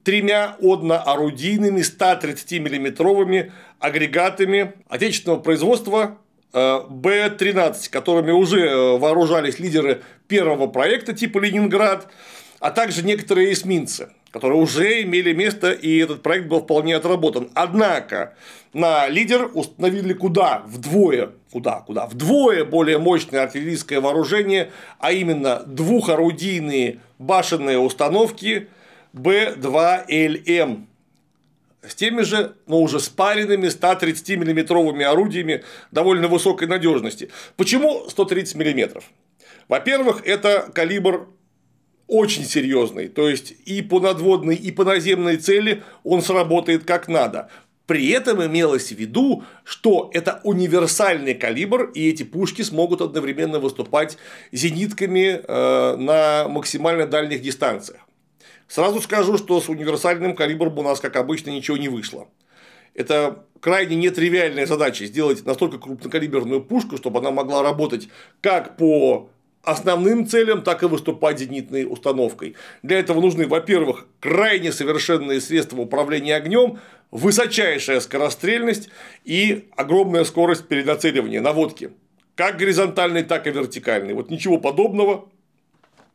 [0.05, 6.19] тремя одноорудийными 130 миллиметровыми агрегатами отечественного производства
[6.53, 12.09] Э, Б-13, которыми уже э, вооружались лидеры первого проекта типа Ленинград,
[12.59, 17.51] а также некоторые эсминцы, которые уже имели место, и этот проект был вполне отработан.
[17.55, 18.35] Однако
[18.73, 20.63] на лидер установили куда?
[20.67, 21.31] Вдвое.
[21.51, 21.81] Куда?
[21.81, 22.07] Куда?
[22.07, 28.69] Вдвое более мощное артиллерийское вооружение, а именно двухорудийные башенные установки
[29.15, 30.87] Б-2ЛМ
[31.87, 37.31] с теми же, но уже спаренными 130 миллиметровыми орудиями довольно высокой надежности.
[37.57, 39.05] Почему 130 миллиметров?
[39.69, 41.29] Во-первых, это калибр
[42.09, 47.51] очень серьезный, то есть и по надводной, и по наземной цели он сработает как надо.
[47.87, 54.19] При этом имелось в виду, что это универсальный калибр, и эти пушки смогут одновременно выступать
[54.53, 58.01] зенитками э, на максимально дальних дистанциях.
[58.67, 62.29] Сразу скажу, что с универсальным калибром у нас, как обычно, ничего не вышло.
[62.93, 68.09] Это крайне нетривиальная задача сделать настолько крупнокалиберную пушку, чтобы она могла работать
[68.43, 69.31] как по
[69.69, 72.57] основным целям, так и выступать зенитной установкой.
[72.83, 76.79] Для этого нужны, во-первых, крайне совершенные средства управления огнем,
[77.11, 78.89] высочайшая скорострельность
[79.25, 81.91] и огромная скорость перенацеливания наводки,
[82.35, 84.15] как горизонтальной, так и вертикальной.
[84.15, 85.29] Вот ничего подобного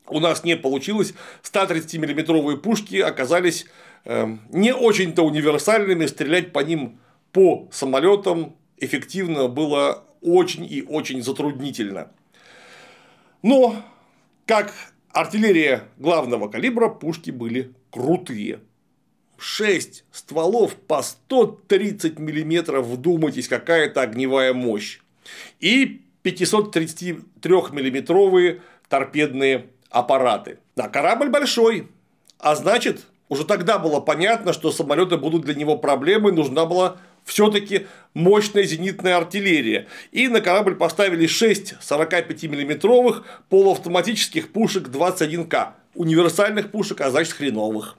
[0.08, 1.14] у нас не получилось.
[1.43, 3.68] 130 миллиметровые пушки оказались
[4.06, 6.99] эм, не очень-то универсальными, стрелять по ним
[7.32, 12.10] по самолетам эффективно было очень и очень затруднительно.
[13.44, 13.76] Но,
[14.48, 14.74] как
[15.12, 18.62] артиллерия главного калибра, пушки были крутые.
[19.38, 25.00] 6 стволов по 130 миллиметров, вдумайтесь, какая-то огневая мощь.
[25.60, 27.22] И 533
[27.72, 30.60] миллиметровые торпедные аппараты.
[30.76, 31.89] Да, корабль большой,
[32.39, 37.88] а значит, уже тогда было понятно, что самолеты будут для него проблемой, нужна была все-таки
[38.14, 39.88] мощная зенитная артиллерия.
[40.12, 45.74] И на корабль поставили 6 45-миллиметровых полуавтоматических пушек 21К.
[45.96, 47.98] Универсальных пушек, а значит хреновых.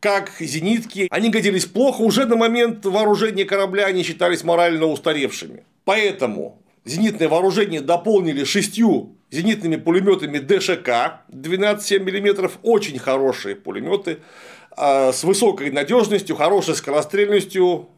[0.00, 5.64] Как зенитки, они годились плохо, уже на момент вооружения корабля они считались морально устаревшими.
[5.84, 14.18] Поэтому зенитное вооружение дополнили шестью зенитными пулеметами ДШК 12,7 мм, очень хорошие пулеметы
[14.76, 17.88] а, с высокой надежностью, хорошей скорострельностью,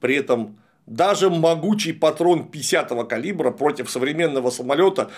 [0.00, 5.10] при этом даже могучий патрон 50 калибра против современного самолета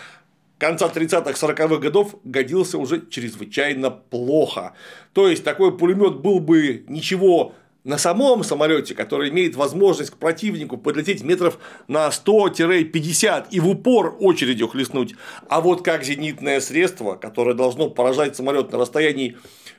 [0.59, 4.75] конца 30-40-х годов годился уже чрезвычайно плохо.
[5.13, 7.55] То есть такой пулемет был бы ничего
[7.85, 11.59] на самом самолете, который имеет возможность к противнику подлететь метров
[11.89, 15.17] на 100-50 и в упор очередью хлестнуть,
[15.49, 19.37] а вот как зенитное средство, которое должно поражать самолет на расстоянии,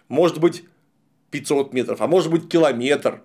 [0.10, 0.66] может быть,
[1.32, 3.22] 500 метров, а может быть, километр,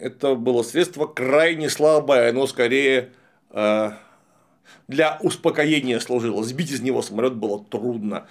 [0.00, 3.10] это было средство крайне слабое, оно скорее
[3.50, 3.90] э,
[4.86, 6.42] для успокоения служило.
[6.42, 8.28] Сбить из него самолет было трудно.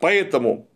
[0.00, 0.66] Поэтому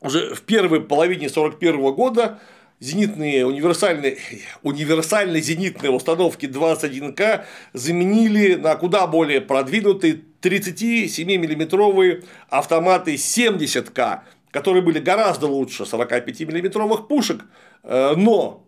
[0.00, 2.40] уже в первой половине 1941 года
[2.78, 4.18] зенитные универсальные,
[4.62, 7.44] универсальные зенитные установки 21К
[7.74, 14.20] заменили на куда более продвинутые 37-миллиметровые автоматы 70К,
[14.50, 17.44] которые были гораздо лучше 45-миллиметровых пушек,
[17.82, 18.66] э, но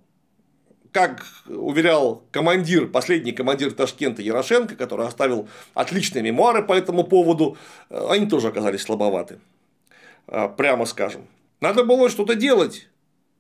[0.93, 7.57] как уверял командир, последний командир Ташкента Ярошенко, который оставил отличные мемуары по этому поводу,
[7.89, 9.41] э, они тоже оказались слабоваты,
[10.29, 11.27] э, прямо скажем.
[11.61, 12.89] Надо было что-то делать,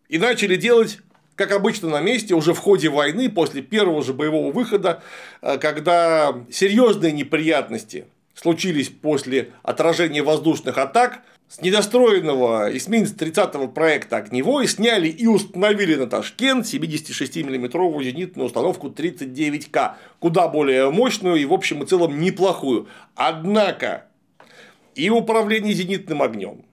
[0.09, 0.99] и начали делать
[1.35, 5.03] как обычно на месте, уже в ходе войны, после первого же боевого выхода,
[5.41, 11.23] э, когда серьезные неприятности случились после отражения воздушных атак,
[11.53, 18.89] с недостроенного эсминца 30-го проекта «Огневой» сняли и установили на Ташкент 76 миллиметровую зенитную установку
[18.89, 22.89] 39К, куда более мощную и в общем и целом неплохую.
[23.17, 24.07] Однако
[24.95, 26.65] и управление зенитным огнем,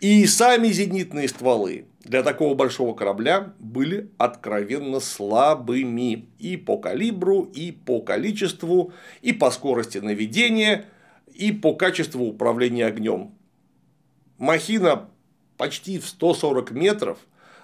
[0.00, 7.70] и сами зенитные стволы для такого большого корабля были откровенно слабыми и по калибру, и
[7.70, 10.86] по количеству, и по скорости наведения,
[11.32, 13.30] и по качеству управления огнем.
[14.38, 15.08] Махина
[15.56, 17.18] почти в 140 метров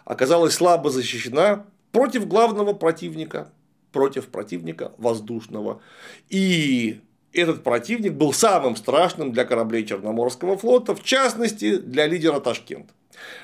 [0.04, 3.52] оказалась слабо защищена против главного противника,
[3.92, 5.80] против противника воздушного.
[6.28, 7.00] И
[7.32, 12.90] этот противник был самым страшным для кораблей Черноморского флота, в частности, для лидера Ташкент.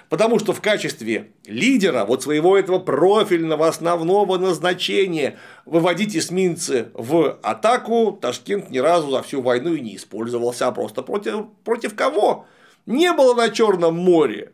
[0.08, 8.18] Потому что в качестве лидера вот своего этого профильного основного назначения выводить эсминцы в атаку
[8.20, 12.46] Ташкент ни разу за всю войну и не использовался, а просто против, против кого?
[12.88, 14.52] Не было на Черном море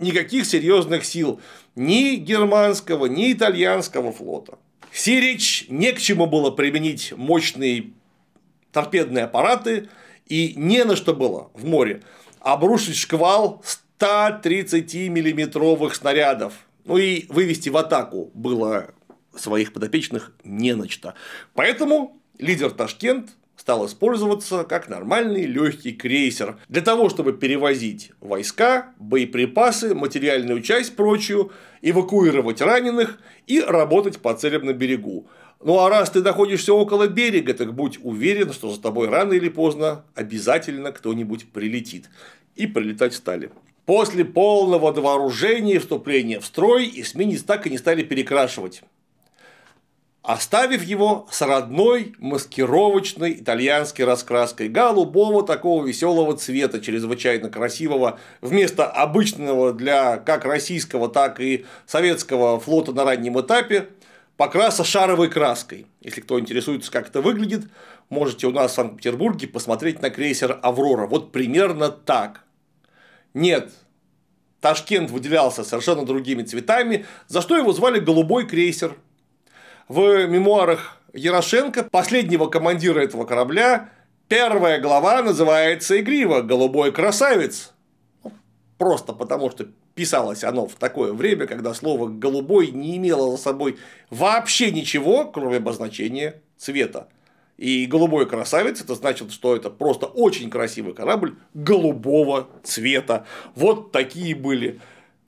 [0.00, 1.40] никаких серьезных сил
[1.76, 4.58] ни германского, ни итальянского флота.
[4.90, 7.92] Сирич не к чему было применить мощные
[8.72, 9.88] торпедные аппараты,
[10.26, 12.02] и не на что было в море
[12.40, 13.62] обрушить шквал
[14.00, 16.52] 130-миллиметровых снарядов.
[16.84, 18.92] Ну и вывести в атаку было
[19.36, 21.14] своих подопечных не на что.
[21.54, 23.36] Поэтому лидер Ташкент
[23.66, 31.50] стал использоваться как нормальный легкий крейсер для того, чтобы перевозить войска, боеприпасы, материальную часть прочую,
[31.82, 35.26] эвакуировать раненых и работать по целям на берегу.
[35.60, 39.48] Ну а раз ты находишься около берега, так будь уверен, что за тобой рано или
[39.48, 42.08] поздно обязательно кто-нибудь прилетит.
[42.54, 43.50] И прилетать стали.
[43.84, 48.84] После полного вооружения и вступления в строй эсминец так и не стали перекрашивать
[50.26, 59.72] оставив его с родной маскировочной итальянской раскраской голубого такого веселого цвета, чрезвычайно красивого, вместо обычного
[59.72, 63.88] для как российского, так и советского флота на раннем этапе,
[64.36, 65.86] покраса шаровой краской.
[66.00, 67.68] Если кто интересуется, как это выглядит,
[68.08, 71.06] можете у нас в Санкт-Петербурге посмотреть на крейсер «Аврора».
[71.06, 72.42] Вот примерно так.
[73.32, 73.70] Нет,
[74.60, 78.96] Ташкент выделялся совершенно другими цветами, за что его звали «Голубой крейсер».
[79.88, 83.90] В мемуарах Ярошенко, последнего командира этого корабля,
[84.26, 87.72] первая глава называется игриво «Голубой красавец».
[88.78, 93.78] Просто потому, что писалось оно в такое время, когда слово «голубой» не имело за собой
[94.10, 97.06] вообще ничего, кроме обозначения цвета.
[97.56, 103.24] И голубой красавец это значит, что это просто очень красивый корабль голубого цвета.
[103.54, 104.80] Вот такие были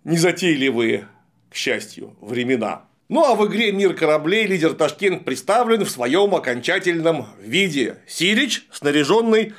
[0.03, 1.07] незатейливые,
[1.49, 2.88] к счастью, времена.
[3.09, 7.97] Ну а в игре «Мир кораблей» лидер Ташкент представлен в своем окончательном виде.
[8.07, 9.55] Сирич, снаряженный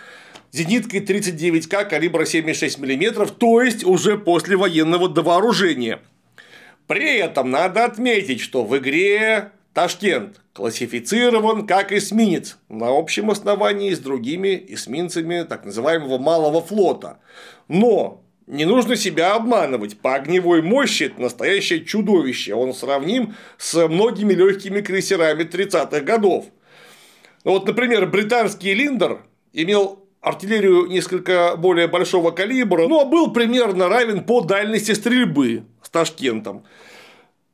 [0.52, 6.00] зениткой 39К калибра 7,6 мм, то есть уже после военного довооружения.
[6.86, 14.00] При этом надо отметить, что в игре Ташкент классифицирован как эсминец на общем основании с
[14.00, 17.18] другими эсминцами так называемого малого флота.
[17.68, 20.00] Но не нужно себя обманывать.
[20.00, 22.56] По огневой мощи это настоящее чудовище.
[22.56, 26.46] Он сравним с многими легкими крейсерами 30-х годов.
[27.46, 29.20] Ну вот, например, британский Линдер
[29.54, 36.64] имел артиллерию несколько более большого калибра, но был примерно равен по дальности стрельбы с Ташкентом.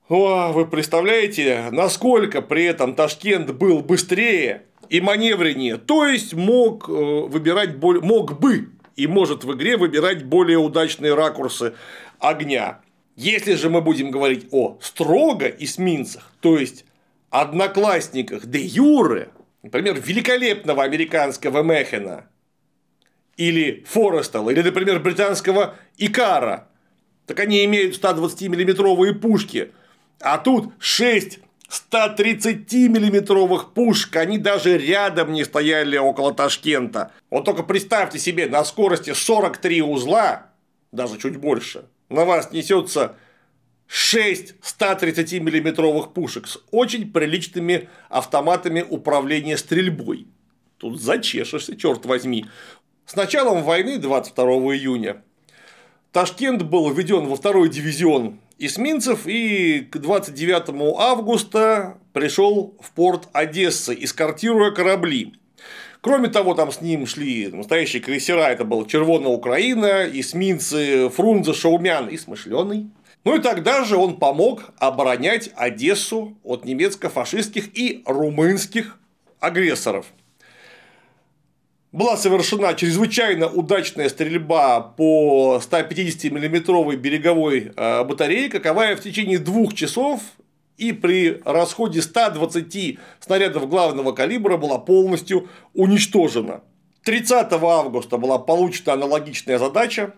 [0.08, 6.92] О, вы представляете, насколько при этом Ташкент был быстрее и маневреннее, то есть мог э,
[6.92, 11.74] выбирать, мог бы и может в игре выбирать более удачные ракурсы
[12.20, 12.82] огня.
[13.16, 16.86] Если же мы будем говорить о строго эсминцах, то есть
[17.30, 19.30] одноклассниках де юре,
[19.64, 22.28] например, великолепного американского Мехена
[23.38, 26.68] или Форестала, или, например, британского Икара,
[27.26, 29.72] так они имеют 120 миллиметровые пушки,
[30.20, 31.40] а тут 6
[31.70, 37.12] 130-миллиметровых пушек, они даже рядом не стояли около Ташкента.
[37.30, 40.48] Вот только представьте себе, на скорости 43 узла,
[40.92, 43.16] даже чуть больше, на вас несется
[43.88, 50.28] 6 130-миллиметровых пушек с очень приличными автоматами управления стрельбой.
[50.78, 52.46] Тут зачешешься, черт возьми.
[53.06, 54.46] С началом войны 22
[54.76, 55.24] июня
[56.12, 63.96] Ташкент был введен во второй дивизион эсминцев и к 29 августа пришел в порт Одессы,
[64.00, 65.34] эскортируя корабли.
[66.02, 72.08] Кроме того, там с ним шли настоящие крейсера, это был Червона Украина, эсминцы Фрунзе, Шаумян
[72.08, 72.92] и Смышленый.
[73.24, 79.00] Ну и тогда же он помог оборонять Одессу от немецко-фашистских и румынских
[79.40, 80.06] агрессоров.
[81.96, 89.74] Была совершена чрезвычайно удачная стрельба по 150 миллиметровой береговой э, батарее, каковая в течение двух
[89.74, 90.20] часов
[90.76, 96.64] и при расходе 120 снарядов главного калибра была полностью уничтожена.
[97.06, 100.16] 30 августа была получена аналогичная задача.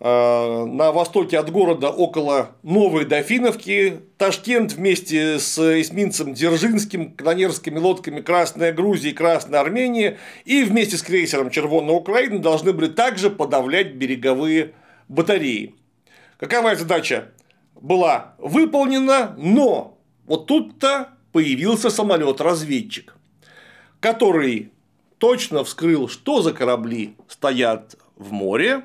[0.00, 8.20] Э, на востоке от города около Новой Дофиновки Ташкент вместе с эсминцем Дзержинским, канонерскими лодками
[8.20, 13.94] Красная Грузия и Красная Армения и вместе с крейсером Червонная Украина должны были также подавлять
[13.94, 14.74] береговые
[15.08, 15.76] батареи.
[16.38, 17.28] Какова задача
[17.80, 23.16] была выполнена, но вот тут-то появился самолет-разведчик,
[24.00, 24.72] который
[25.18, 28.82] точно вскрыл, что за корабли стоят в море,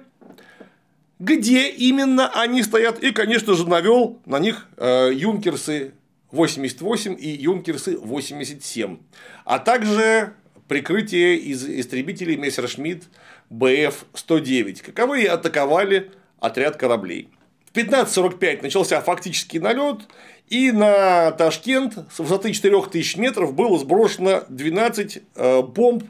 [1.19, 5.93] где именно они стоят, и, конечно же, навел на них э, юнкерсы
[6.31, 8.97] 88 и юнкерсы 87,
[9.45, 10.33] а также
[10.67, 13.09] прикрытие из истребителей Мессершмитт
[13.49, 17.29] БФ-109, каковые атаковали отряд кораблей.
[17.65, 20.07] В 15.45 начался фактический налет,
[20.47, 26.05] и на Ташкент с высоты 4000 метров было сброшено 12 э, бомб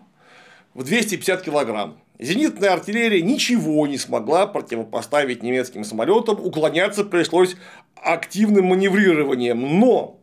[0.73, 1.99] в 250 килограмм.
[2.19, 7.55] Зенитная артиллерия ничего не смогла противопоставить немецким самолетам, уклоняться пришлось
[7.95, 9.79] активным маневрированием.
[9.79, 10.19] Но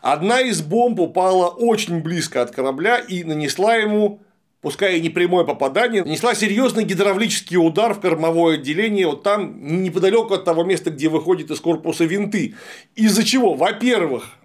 [0.00, 4.20] одна из бомб упала очень близко от корабля и нанесла ему
[4.60, 10.34] пускай и не прямое попадание, нанесла серьезный гидравлический удар в кормовое отделение, вот там неподалеку
[10.34, 12.54] от того места, где выходит из корпуса винты.
[12.94, 13.54] Из-за чего?
[13.54, 14.36] Во-первых,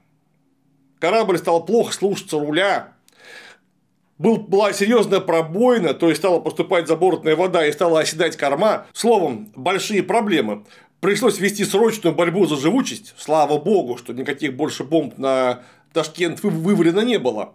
[1.00, 2.95] корабль стал плохо слушаться руля,
[4.18, 8.88] был, была серьезная пробоина, то есть стала поступать заборотная вода и стала оседать корма.
[8.94, 10.64] Словом, большие проблемы.
[11.02, 13.14] Пришлось вести срочную борьбу за живучесть.
[13.18, 15.62] Слава богу, что никаких больше бомб на
[15.94, 17.54] Ташкент вывалено не было.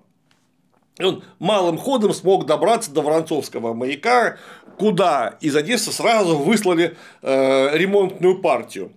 [0.99, 4.37] И он малым ходом смог добраться до Воронцовского маяка,
[4.77, 8.93] куда из Одессы сразу выслали э, ремонтную партию.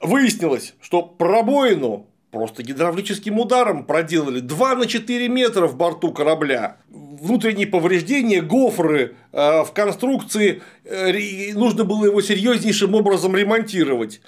[0.00, 2.06] Выяснилось, что пробоину
[2.36, 6.76] просто гидравлическим ударом проделали 2 на 4 метра в борту корабля.
[6.90, 14.20] Внутренние повреждения, гофры э, в конструкции, э, нужно было его серьезнейшим образом ремонтировать.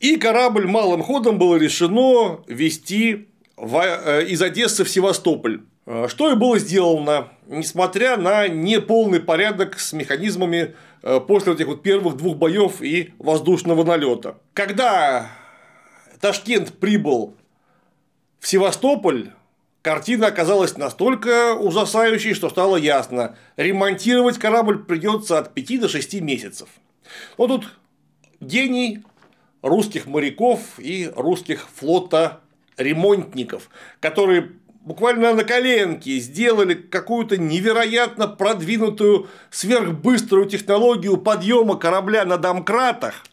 [0.00, 5.60] И корабль малым ходом было решено вести э, из Одессы в Севастополь.
[5.84, 11.82] Э, что и было сделано, несмотря на неполный порядок с механизмами э, после этих вот
[11.82, 14.38] первых двух боев и воздушного налета.
[14.54, 15.30] Когда
[16.20, 17.34] Ташкент прибыл
[18.40, 19.30] в Севастополь,
[19.82, 26.68] картина оказалась настолько ужасающей, что стало ясно, ремонтировать корабль придется от 5 до 6 месяцев.
[27.36, 27.72] Вот тут
[28.40, 29.04] гений
[29.62, 32.40] русских моряков и русских флота
[32.78, 33.68] ремонтников,
[34.00, 43.24] которые буквально на коленке сделали какую-то невероятно продвинутую сверхбыструю технологию подъема корабля на домкратах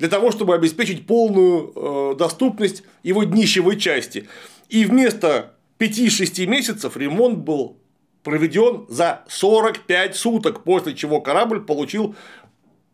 [0.00, 4.28] для того, чтобы обеспечить полную э, доступность его днищевой части.
[4.70, 7.76] И вместо 5-6 месяцев ремонт был
[8.22, 12.16] проведен за 45 суток, после чего корабль получил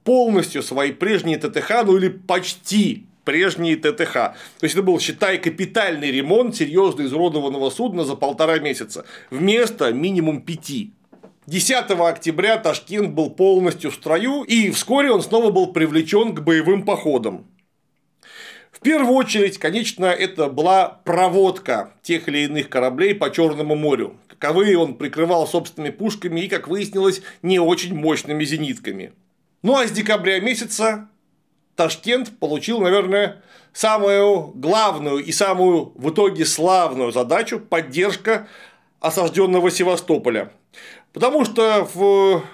[0.03, 4.13] полностью свои прежние ТТХ, ну или почти прежние ТТХ.
[4.13, 10.43] То есть это был, считай, капитальный ремонт серьезно изуродованного судна за полтора месяца вместо минимум
[10.43, 10.93] пяти.
[11.47, 16.85] 10 октября Ташкент был полностью в строю, и вскоре он снова был привлечен к боевым
[16.85, 17.47] походам.
[18.73, 24.17] В первую очередь, конечно, это была проводка тех или иных кораблей по Черному морю.
[24.27, 29.13] Каковые он прикрывал собственными пушками и, как выяснилось, не очень мощными зенитками.
[29.63, 31.09] Ну а с декабря месяца
[31.77, 33.41] Ташкент получил, наверное,
[33.73, 38.49] самую главную и самую в итоге славную задачу– поддержка
[38.99, 40.51] осажденного Севастополя.
[41.17, 42.45] Потому что в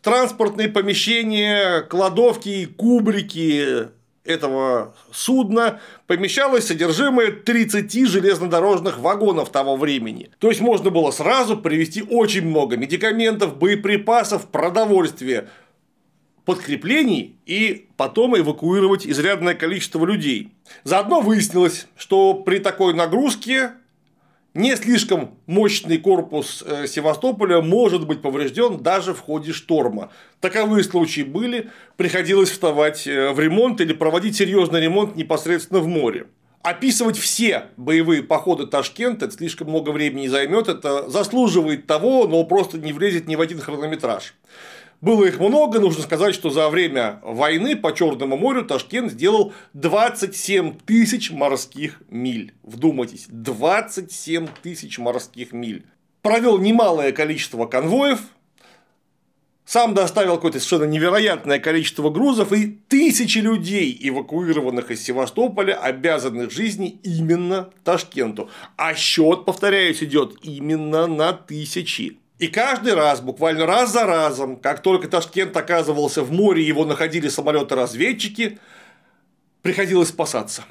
[0.00, 3.90] транспортные помещения, кладовки и кубрики
[4.24, 10.30] этого судна помещалось содержимое 30 железнодорожных вагонов того времени.
[10.38, 15.50] То есть можно было сразу привезти очень много медикаментов, боеприпасов, продовольствия,
[16.46, 20.54] подкреплений и потом эвакуировать изрядное количество людей.
[20.84, 23.72] Заодно выяснилось, что при такой нагрузке
[24.54, 30.10] не слишком мощный корпус э, Севастополя может быть поврежден даже в ходе шторма.
[30.40, 36.28] Таковые случаи были, приходилось вставать э, в ремонт или проводить серьезный ремонт непосредственно в море.
[36.62, 42.78] Описывать все боевые походы Ташкента это слишком много времени займет, это заслуживает того, но просто
[42.78, 44.34] не влезет ни в один хронометраж.
[45.04, 50.78] Было их много, нужно сказать, что за время войны по Черному морю Ташкент сделал 27
[50.86, 52.54] тысяч морских миль.
[52.62, 55.84] Вдумайтесь, 27 тысяч морских миль.
[56.22, 58.20] Провел немалое количество конвоев,
[59.66, 66.98] сам доставил какое-то совершенно невероятное количество грузов и тысячи людей, эвакуированных из Севастополя, обязанных жизни
[67.02, 68.48] именно Ташкенту.
[68.78, 72.23] А счет, повторяюсь, идет именно на тысячи.
[72.38, 77.28] И каждый раз, буквально раз за разом, как только Ташкент оказывался в море, его находили
[77.28, 78.58] самолеты-разведчики,
[79.62, 80.64] приходилось спасаться.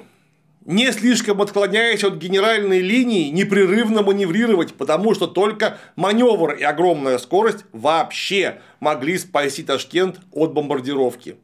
[0.66, 7.64] Не слишком отклоняясь от генеральной линии, непрерывно маневрировать, потому что только маневр и огромная скорость
[7.72, 11.36] вообще могли спасти Ташкент от бомбардировки.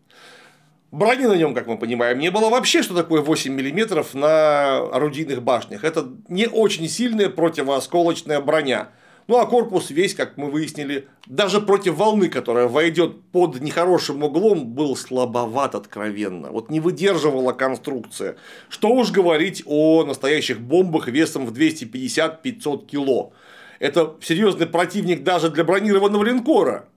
[0.91, 5.43] Брони на нем, как мы понимаем, не было вообще, что такое 8 мм на орудийных
[5.43, 5.85] башнях.
[5.85, 8.89] Это не очень сильная противоосколочная броня.
[9.31, 14.66] Ну а корпус весь, как мы выяснили, даже против волны, которая войдет под нехорошим углом,
[14.66, 16.51] был слабоват откровенно.
[16.51, 18.35] Вот не выдерживала конструкция.
[18.68, 23.33] Что уж говорить о настоящих бомбах весом в 250-500 кило.
[23.78, 26.89] Это серьезный противник даже для бронированного линкора.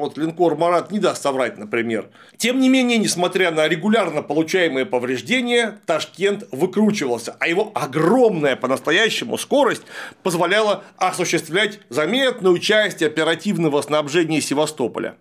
[0.00, 2.08] Вот линкор Марат не даст соврать, например.
[2.36, 9.82] Тем не менее, несмотря на регулярно получаемые повреждения, Ташкент выкручивался, а его огромная по-настоящему скорость
[10.22, 15.16] позволяла осуществлять заметную часть оперативного снабжения Севастополя.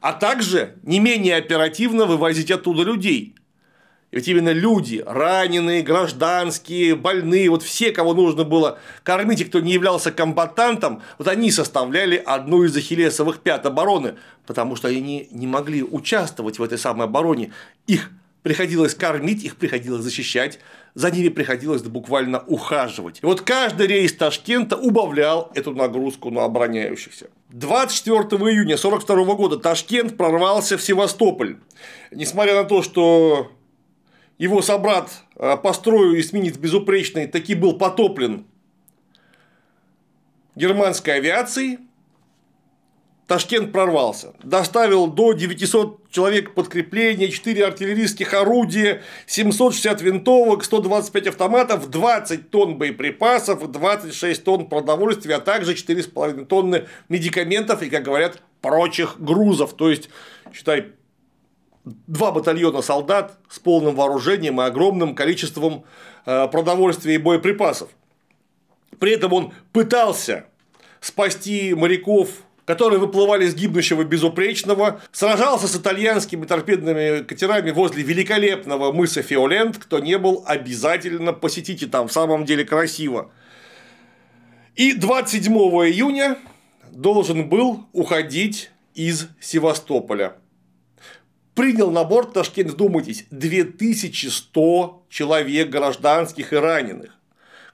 [0.00, 3.36] А также не менее оперативно вывозить оттуда людей,
[4.12, 9.72] ведь именно люди, раненые, гражданские, больные, вот все, кого нужно было кормить, и кто не
[9.72, 14.14] являлся комбатантом, вот они составляли одну из ахиллесовых пят обороны,
[14.46, 17.52] потому что они не могли участвовать в этой самой обороне.
[17.86, 18.10] Их
[18.42, 20.60] приходилось кормить, их приходилось защищать,
[20.94, 23.18] за ними приходилось буквально ухаживать.
[23.22, 27.26] И вот каждый рейс Ташкента убавлял эту нагрузку на обороняющихся.
[27.50, 31.56] 24 июня 1942 года Ташкент прорвался в Севастополь.
[32.12, 33.50] Несмотря на то, что
[34.38, 38.46] его собрат э, по строю эсминец безупречный таки был потоплен
[40.54, 41.78] германской авиацией,
[43.26, 44.34] Ташкент прорвался.
[44.44, 53.68] Доставил до 900 человек подкрепления, 4 артиллерийских орудия, 760 винтовок, 125 автоматов, 20 тонн боеприпасов,
[53.68, 59.74] 26 тонн продовольствия, а также 4,5 тонны медикаментов и, как говорят, прочих грузов.
[59.74, 60.08] То есть,
[60.52, 60.92] считай,
[61.86, 65.84] два батальона солдат с полным вооружением и огромным количеством
[66.26, 67.90] э, продовольствия и боеприпасов.
[68.98, 70.46] При этом он пытался
[71.00, 72.28] спасти моряков,
[72.64, 80.00] которые выплывали с гибнущего безупречного, сражался с итальянскими торпедными катерами возле великолепного мыса Фиолент, кто
[80.00, 83.30] не был, обязательно посетите, там в самом деле красиво.
[84.74, 86.38] И 27 июня
[86.90, 90.36] должен был уходить из Севастополя
[91.56, 97.16] принял на борт Ташкент, вдумайтесь, 2100 человек гражданских и раненых.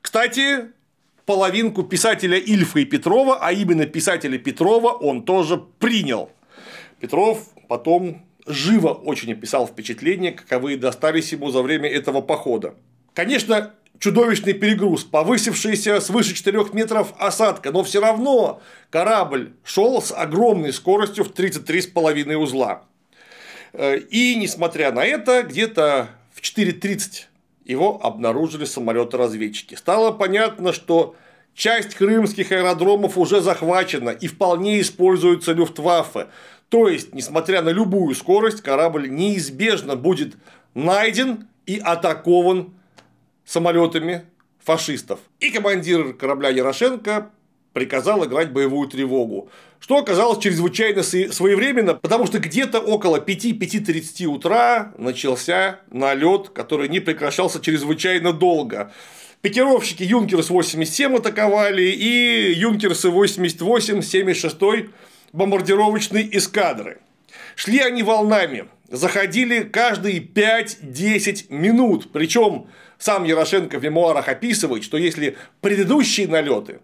[0.00, 0.68] Кстати,
[1.26, 6.30] половинку писателя Ильфа и Петрова, а именно писателя Петрова он тоже принял.
[7.00, 12.74] Петров потом живо очень описал впечатления, каковые достались ему за время этого похода.
[13.14, 20.72] Конечно, чудовищный перегруз, повысившийся свыше 4 метров осадка, но все равно корабль шел с огромной
[20.72, 22.84] скоростью в 33,5 узла.
[23.72, 27.24] Э, и несмотря на это, где-то в 4.30
[27.64, 29.74] его обнаружили самолеты-разведчики.
[29.74, 31.14] Стало понятно, что
[31.54, 36.28] часть крымских аэродромов уже захвачена и вполне используется Люфтваффе.
[36.68, 40.36] То есть, несмотря на любую скорость, корабль неизбежно будет
[40.74, 42.74] найден и атакован
[43.44, 44.24] самолетами
[44.58, 45.20] фашистов.
[45.40, 47.30] И командир корабля Ярошенко
[47.72, 49.50] приказал играть боевую тревогу,
[49.82, 57.60] что оказалось чрезвычайно своевременно, потому что где-то около 5-5.30 утра начался налет, который не прекращался
[57.60, 58.92] чрезвычайно долго.
[59.40, 64.90] Пикировщики Юнкерс 87 атаковали и Юнкерсы 88, 76
[65.32, 66.98] бомбардировочной эскадры.
[67.56, 72.12] Шли они волнами, заходили каждые 5-10 минут.
[72.12, 72.68] Причем
[72.98, 76.78] сам Ярошенко в мемуарах описывает, что если предыдущие налеты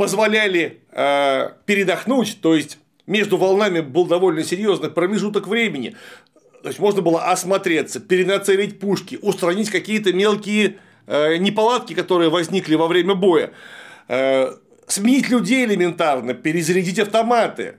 [0.00, 5.94] позволяли э, передохнуть, то есть между волнами был довольно серьезный промежуток времени.
[6.62, 12.88] То есть можно было осмотреться, перенацелить пушки, устранить какие-то мелкие э, неполадки, которые возникли во
[12.88, 13.52] время боя,
[14.08, 14.54] э,
[14.86, 17.74] сменить людей элементарно, перезарядить автоматы.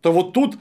[0.00, 0.54] То вот тут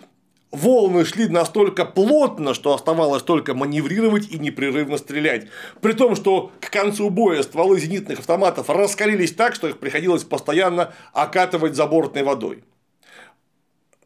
[0.54, 5.48] волны шли настолько плотно, что оставалось только маневрировать и непрерывно стрелять.
[5.82, 10.94] При том, что к концу боя стволы зенитных автоматов раскалились так, что их приходилось постоянно
[11.12, 12.64] окатывать забортной водой.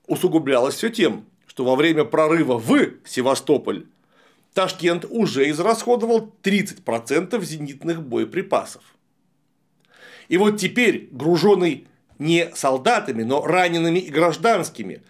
[0.07, 3.85] усугублялось все тем, что во время прорыва в Севастополь
[4.53, 8.81] Ташкент уже израсходовал 30% зенитных боеприпасов.
[10.29, 11.87] И вот теперь, груженный
[12.19, 15.03] не солдатами, но ранеными и гражданскими,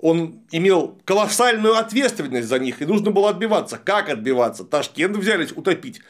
[0.00, 3.78] он имел колоссальную ответственность за них, и нужно было отбиваться.
[3.78, 4.64] Как отбиваться?
[4.64, 6.00] Ташкент взялись утопить.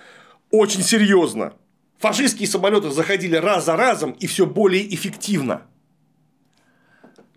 [0.51, 1.55] Очень серьезно.
[1.99, 5.63] Фашистские самолеты заходили раз за разом и все более эффективно.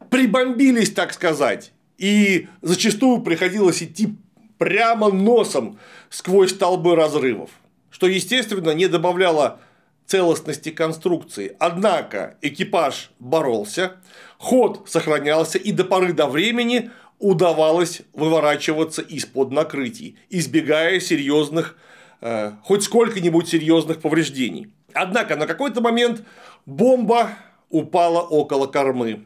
[0.10, 1.74] Прибомбились, так сказать.
[1.98, 4.16] И зачастую приходилось идти
[4.58, 5.80] прямо носом
[6.10, 7.50] сквозь столбы разрывов,
[7.90, 9.60] что, естественно, не добавляло
[10.06, 11.56] целостности конструкции.
[11.60, 13.94] Однако экипаж боролся,
[14.38, 21.78] ход сохранялся, и до поры до времени удавалось выворачиваться из-под накрытий, избегая серьезных
[22.26, 24.72] Э, хоть сколько-нибудь серьезных повреждений.
[24.94, 26.24] Однако на какой-то момент
[26.66, 27.32] бомба
[27.70, 29.26] упала около кормы,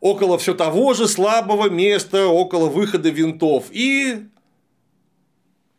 [0.00, 4.26] около все того же слабого места, около выхода винтов, и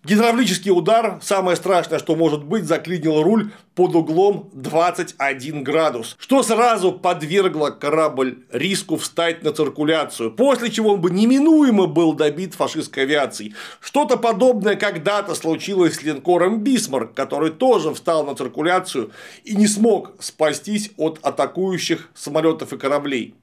[0.08, 6.93] Гидравлический удар, самое страшное, что может быть, заклинил руль под углом 21 градус, что сразу
[6.93, 13.53] подвергло корабль риску встать на циркуляцию, после чего он бы неминуемо был добит фашистской авиацией.
[13.82, 19.12] Что-то подобное когда-то случилось с линкором Бисмарк, который тоже встал на циркуляцию
[19.43, 23.36] и не смог спастись от атакующих самолетов и кораблей.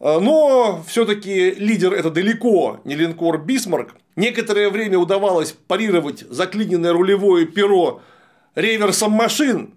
[0.00, 8.02] Но все-таки лидер это далеко не линкор Бисмарк, Некоторое время удавалось парировать заклиненное рулевое перо
[8.54, 9.72] реверсом машин.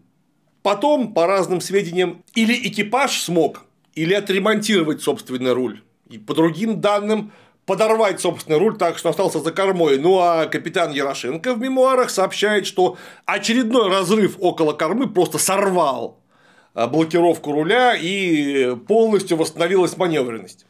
[0.64, 3.64] Потом, по разным сведениям, или экипаж смог,
[3.96, 5.82] или отремонтировать собственный руль.
[6.10, 7.32] И по другим данным,
[7.66, 9.98] подорвать собственный руль так, что остался за кормой.
[9.98, 16.20] Ну а капитан Ярошенко в мемуарах сообщает, что очередной разрыв около кормы просто сорвал
[16.74, 20.66] а, блокировку руля и полностью восстановилась маневренность.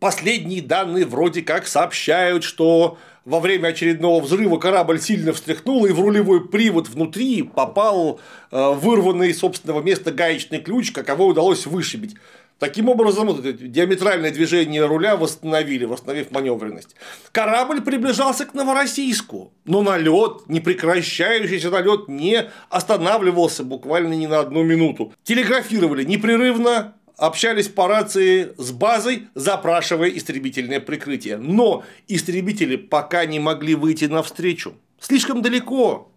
[0.00, 6.00] Последние данные вроде как сообщают, что во время очередного взрыва корабль сильно встряхнул, и в
[6.00, 8.20] рулевой привод внутри попал
[8.50, 12.16] э, вырванный из собственного места гаечный ключ, каково удалось вышибить.
[12.60, 16.94] Таким образом, вот это диаметральное движение руля восстановили, восстановив маневренность.
[17.32, 25.14] Корабль приближался к Новороссийску, но налет, непрекращающийся налет не останавливался буквально ни на одну минуту.
[25.22, 31.36] Телеграфировали непрерывно, общались по рации с базой, запрашивая истребительное прикрытие.
[31.36, 34.74] Но истребители пока не могли выйти навстречу.
[34.98, 36.10] Слишком далеко.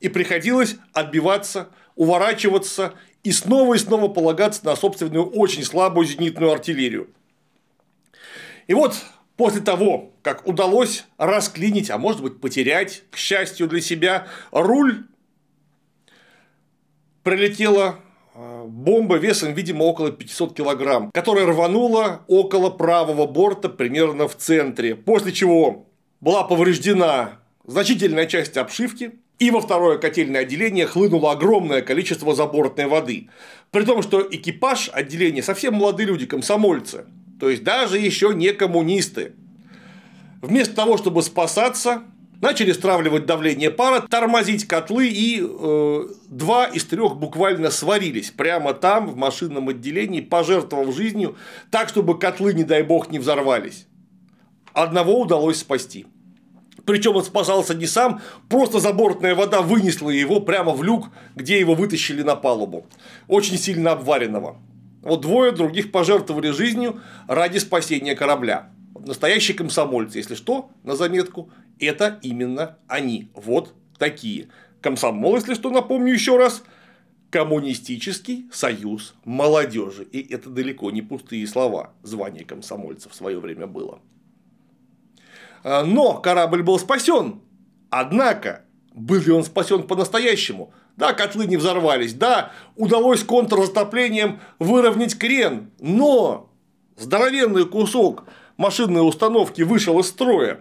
[0.00, 2.92] И приходилось отбиваться, уворачиваться
[3.22, 7.08] и снова и снова полагаться на собственную очень слабую зенитную артиллерию.
[8.66, 8.94] И вот
[9.38, 15.06] после того, как удалось расклинить, а может быть потерять, к счастью для себя, руль,
[17.22, 18.00] прилетела
[18.34, 25.32] бомба весом, видимо, около 500 килограмм, которая рванула около правого борта, примерно в центре, после
[25.32, 25.86] чего
[26.20, 33.28] была повреждена значительная часть обшивки, и во второе котельное отделение хлынуло огромное количество забортной воды.
[33.72, 37.06] При том, что экипаж отделения совсем молодые люди, комсомольцы,
[37.40, 39.32] то есть даже еще не коммунисты.
[40.42, 42.04] Вместо того, чтобы спасаться,
[42.42, 49.06] начали стравливать давление пара, тормозить котлы, и э, два из трех буквально сварились прямо там,
[49.06, 51.36] в машинном отделении, пожертвовав жизнью,
[51.70, 53.86] так, чтобы котлы, не дай бог, не взорвались.
[54.74, 56.04] Одного удалось спасти.
[56.84, 61.74] Причем он спасался не сам, просто забортная вода вынесла его прямо в люк, где его
[61.74, 62.86] вытащили на палубу.
[63.28, 64.56] Очень сильно обваренного.
[65.02, 68.70] Вот двое других пожертвовали жизнью ради спасения корабля.
[68.98, 73.30] Настоящие комсомольцы, если что, на заметку, это именно они.
[73.34, 74.48] Вот такие.
[74.80, 76.62] Комсомол, если что, напомню еще раз,
[77.32, 80.04] Коммунистический союз молодежи.
[80.04, 81.94] И это далеко не пустые слова.
[82.02, 84.00] Звание комсомольца в свое время было.
[85.64, 87.40] А, но корабль был спасен.
[87.88, 90.74] Однако, был ли он спасен по-настоящему?
[90.98, 96.50] Да, котлы не взорвались, да, удалось контрзатоплением выровнять крен, но
[96.98, 98.24] здоровенный кусок
[98.58, 100.60] машинной установки вышел из строя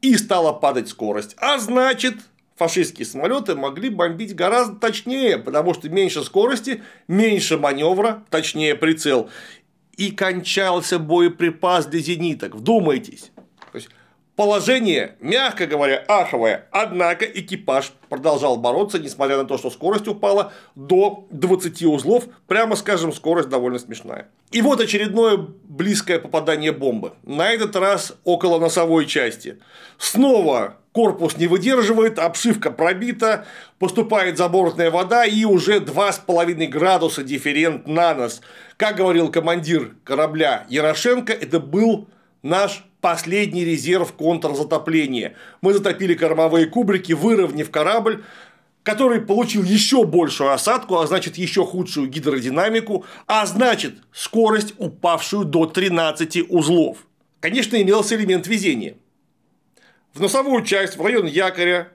[0.00, 1.34] и стала падать скорость.
[1.38, 2.14] А значит,
[2.56, 9.30] фашистские самолеты могли бомбить гораздо точнее, потому что меньше скорости, меньше маневра, точнее прицел.
[9.96, 12.54] И кончался боеприпас для зениток.
[12.54, 13.32] Вдумайтесь.
[13.72, 13.88] То есть,
[14.38, 21.26] Положение, мягко говоря, аховое, однако экипаж продолжал бороться, несмотря на то, что скорость упала до
[21.32, 24.28] 20 узлов, прямо скажем, скорость довольно смешная.
[24.52, 29.58] И вот очередное близкое попадание бомбы, на этот раз около носовой части.
[29.98, 33.44] Снова корпус не выдерживает, обшивка пробита,
[33.80, 38.40] поступает забортная вода и уже 2,5 градуса дифферент на нос.
[38.76, 42.06] Как говорил командир корабля Ярошенко, это был
[42.44, 45.34] наш последний резерв контрзатопления.
[45.60, 48.24] Мы затопили кормовые кубрики, выровняв корабль,
[48.82, 55.66] который получил еще большую осадку, а значит еще худшую гидродинамику, а значит скорость, упавшую до
[55.66, 57.06] 13 узлов.
[57.40, 58.96] Конечно, имелся элемент везения.
[60.14, 61.92] В носовую часть, в район якоря,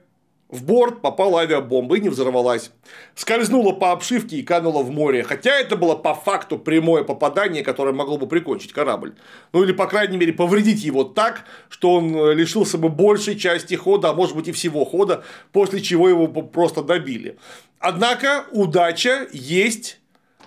[0.54, 2.70] в борт попала авиабомба и не взорвалась.
[3.14, 5.24] Скользнула по обшивке и канула в море.
[5.24, 9.14] Хотя это было по факту прямое попадание, которое могло бы прикончить корабль.
[9.52, 13.74] Ну или, по крайней мере, повредить его так, что он э, лишился бы большей части
[13.74, 17.36] хода, а может быть и всего хода, после чего его просто добили.
[17.80, 19.98] Однако удача есть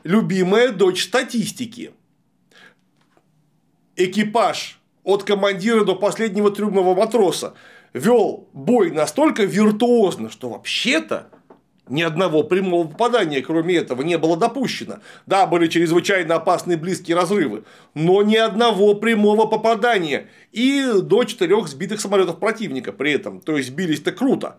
[0.04, 1.92] любимая дочь статистики.
[3.98, 7.56] Экипаж от командира до последнего трюмного матроса
[7.98, 11.30] вел бой настолько виртуозно, что вообще-то
[11.90, 15.00] ни одного прямого попадания, кроме этого, не было допущено.
[15.26, 20.30] Да, были чрезвычайно опасные близкие разрывы, но ни одного прямого попадания.
[20.52, 23.42] И до четырех сбитых самолетов противника при этом.
[23.42, 24.58] То есть сбились-то круто.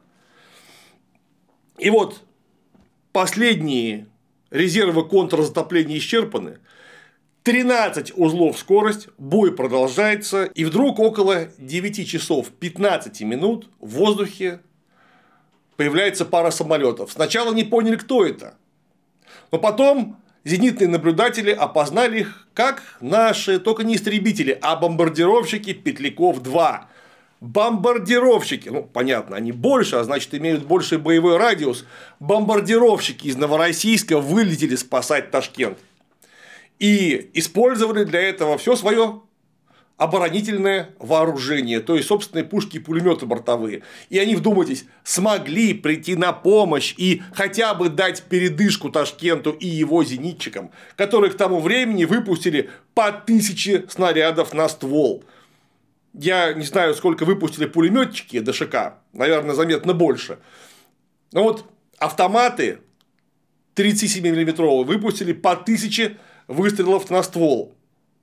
[1.79, 2.23] И вот
[3.13, 4.07] последние
[4.51, 6.59] резервы контрзатопления исчерпаны.
[7.49, 14.61] 13 узлов скорость, бой продолжается, и вдруг около 9 часов 15 минут в воздухе
[15.79, 17.11] появляется пара самолетов.
[17.11, 18.59] Сначала не поняли, кто это,
[19.51, 26.81] но потом зенитные наблюдатели опознали их как наши, только не истребители, а бомбардировщики Петляков-2.
[27.41, 31.87] Бомбардировщики, ну понятно, они больше, а значит имеют больший боевой радиус.
[32.21, 35.79] Бомбардировщики из Новороссийска вылетели спасать Ташкент
[36.79, 39.23] и использовали для этого все свое
[39.99, 43.83] оборонительное вооружение, то есть собственные пушки и пулеметы бортовые.
[44.11, 50.05] И они, вдумайтесь, смогли прийти на помощь и хотя бы дать передышку Ташкенту и его
[50.05, 55.25] зенитчикам, которые к тому времени выпустили по тысяче снарядов на ствол.
[56.15, 60.39] Я не знаю, сколько выпустили пулеметчики ДШК, наверное, заметно больше.
[61.33, 61.65] Но вот
[61.99, 62.79] автоматы
[63.75, 66.19] 37 миллиметровые выпустили по тысяче
[66.49, 67.75] выстрелов на ствол.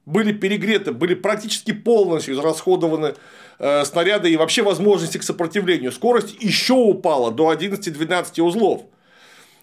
[0.06, 3.16] Были перегреты, были практически полностью израсходованы
[3.58, 5.92] э, снаряды и вообще возможности к сопротивлению.
[5.92, 8.84] Скорость еще упала до 11-12 узлов.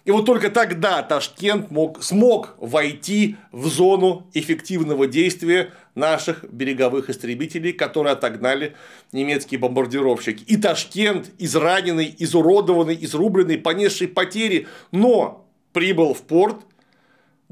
[0.05, 7.71] И вот только тогда Ташкент мог, смог войти в зону эффективного действия наших береговых истребителей,
[7.71, 8.75] которые отогнали
[9.13, 10.43] немецкие бомбардировщики.
[10.43, 16.57] И Ташкент, израненный, изуродованный, изрубленный, понесший потери, но прибыл в порт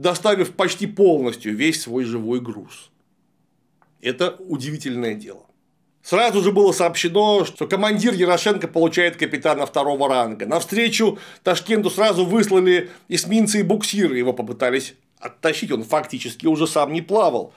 [0.01, 2.89] доставив почти полностью весь свой живой груз.
[4.01, 5.45] Это удивительное дело.
[6.01, 10.47] Сразу же было сообщено, что командир Ярошенко получает капитана второго ранга.
[10.47, 14.17] Навстречу Ташкенту сразу выслали эсминцы и буксиры.
[14.17, 17.53] Его попытались оттащить, он фактически уже сам не плавал.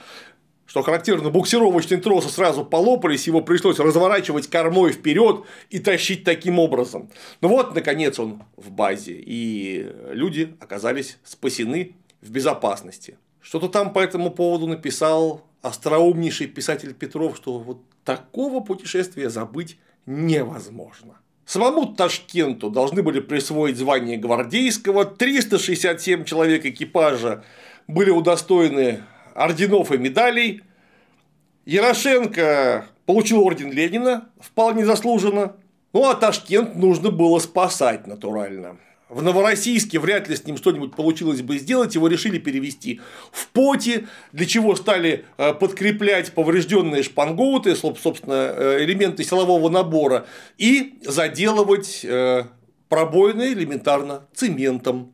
[0.67, 7.09] Что характерно, буксировочные тросы сразу полопались, его пришлось разворачивать кормой вперед и тащить таким образом.
[7.41, 13.19] Ну вот, наконец, он в базе, и люди оказались спасены в безопасности.
[13.41, 21.19] Что-то там по этому поводу написал остроумнейший писатель Петров, что вот такого путешествия забыть невозможно.
[21.47, 27.45] Самому Ташкенту должны были присвоить звание гвардейского, 367 человек экипажа
[27.87, 29.03] были удостоены
[29.35, 30.63] орденов и медалей.
[31.67, 35.57] Ярошенко получил орден Ленина, вполне заслуженно.
[35.93, 38.79] Ну а Ташкент нужно было спасать натурально.
[39.15, 43.01] В Новороссийске вряд ли с ним что-нибудь получилось бы сделать, его решили перевести
[43.31, 50.27] в поте, для чего стали э, подкреплять поврежденные шпангоуты, собственно, э, элементы силового набора,
[50.59, 52.43] и заделывать э,
[52.89, 55.13] пробоины элементарно цементом.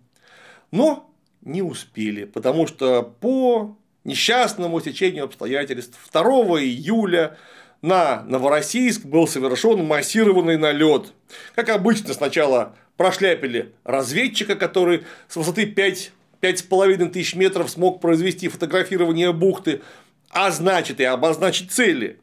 [0.71, 6.23] Но не успели, потому что по несчастному течению обстоятельств 2
[6.63, 7.37] июля
[7.83, 11.13] на Новороссийск был совершен массированный налет.
[11.55, 19.33] Как обычно, сначала прошляпили разведчика, который с высоты 5 5,5 тысяч метров смог произвести фотографирование
[19.33, 19.81] бухты,
[20.29, 22.19] а значит и обозначить цели.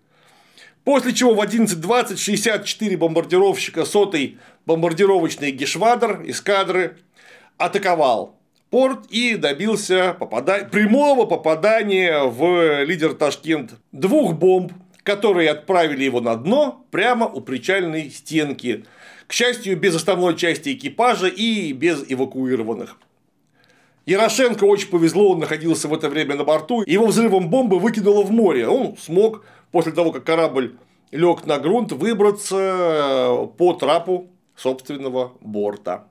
[0.83, 6.99] После чего в 11.20 64 бомбардировщика сотой бомбардировочный Гешвадр эскадры
[7.57, 8.37] атаковал
[8.69, 10.69] порт и добился попада...
[10.71, 14.73] прямого попадания в лидер Ташкент двух бомб
[15.07, 18.83] которые отправили его на дно прямо у причальной стенки.
[19.27, 22.97] К счастью, без основной части экипажа и без эвакуированных.
[24.05, 28.31] Ярошенко очень повезло, он находился в это время на борту, его взрывом бомбы выкинуло в
[28.31, 28.67] море.
[28.67, 30.77] Он смог, после того, как корабль
[31.11, 36.07] лег на грунт, выбраться по трапу собственного борта.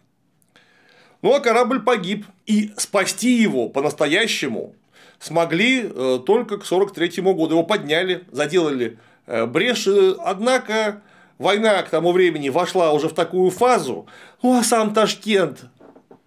[1.23, 2.27] Ну а корабль погиб.
[2.47, 4.75] И спасти его по-настоящему
[5.19, 7.55] смогли э, только к 1943 году.
[7.55, 9.89] Его подняли, заделали э, брешь.
[10.23, 11.03] Однако
[11.39, 14.07] война к тому времени вошла уже в такую фазу,
[14.43, 15.67] ну а сам Ташкент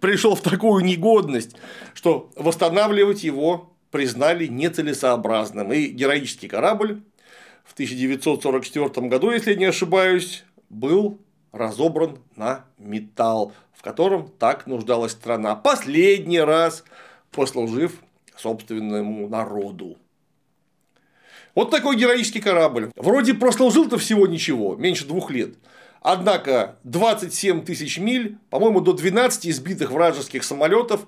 [0.00, 1.56] пришел в такую негодность,
[1.94, 5.72] что восстанавливать его признали нецелесообразным.
[5.72, 7.02] И героический корабль
[7.64, 11.18] в 1944 году, если не ошибаюсь, был
[11.52, 16.84] разобран на металл, в котором так нуждалась страна, последний раз
[17.30, 18.00] послужив
[18.36, 19.96] собственному народу.
[21.54, 22.90] Вот такой героический корабль.
[22.96, 25.54] Вроде прослужил-то всего ничего, меньше двух лет.
[26.02, 31.06] Однако 27 тысяч миль, по-моему, до 12 избитых вражеских самолетов,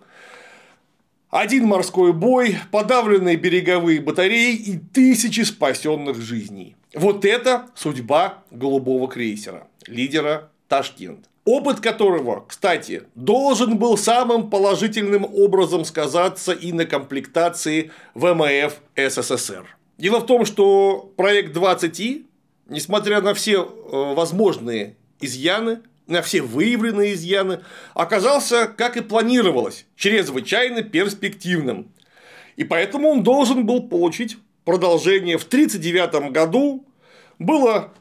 [1.31, 6.77] один морской бой, подавленные береговые батареи и тысячи спасенных жизней.
[6.95, 11.27] Вот это судьба голубого крейсера, лидера Ташкент.
[11.45, 19.65] Опыт которого, кстати, должен был самым положительным образом сказаться и на комплектации ВМФ СССР.
[20.03, 22.27] Дело в том, что проект 20И,
[22.69, 25.79] несмотря на все э, возможные изъяны,
[26.09, 27.61] на все выявленные изъяны,
[27.95, 31.93] оказался, как и планировалось, чрезвычайно перспективным.
[32.57, 35.39] И поэтому он должен был получить продолжение.
[35.39, 36.85] В 1939 году
[37.39, 37.93] было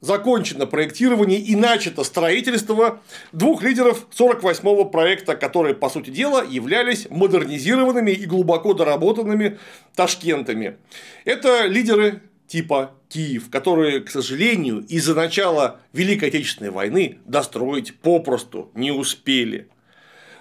[0.00, 3.00] закончено проектирование и начато строительство
[3.32, 9.58] двух лидеров 48-го проекта, которые, по сути дела, являлись модернизированными и глубоко доработанными
[9.94, 10.76] Ташкентами.
[11.24, 18.90] Это лидеры типа Киев, которые, к сожалению, из-за начала Великой Отечественной войны достроить попросту не
[18.92, 19.68] успели.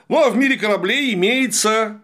[0.08, 2.02] Ну а в мире кораблей имеется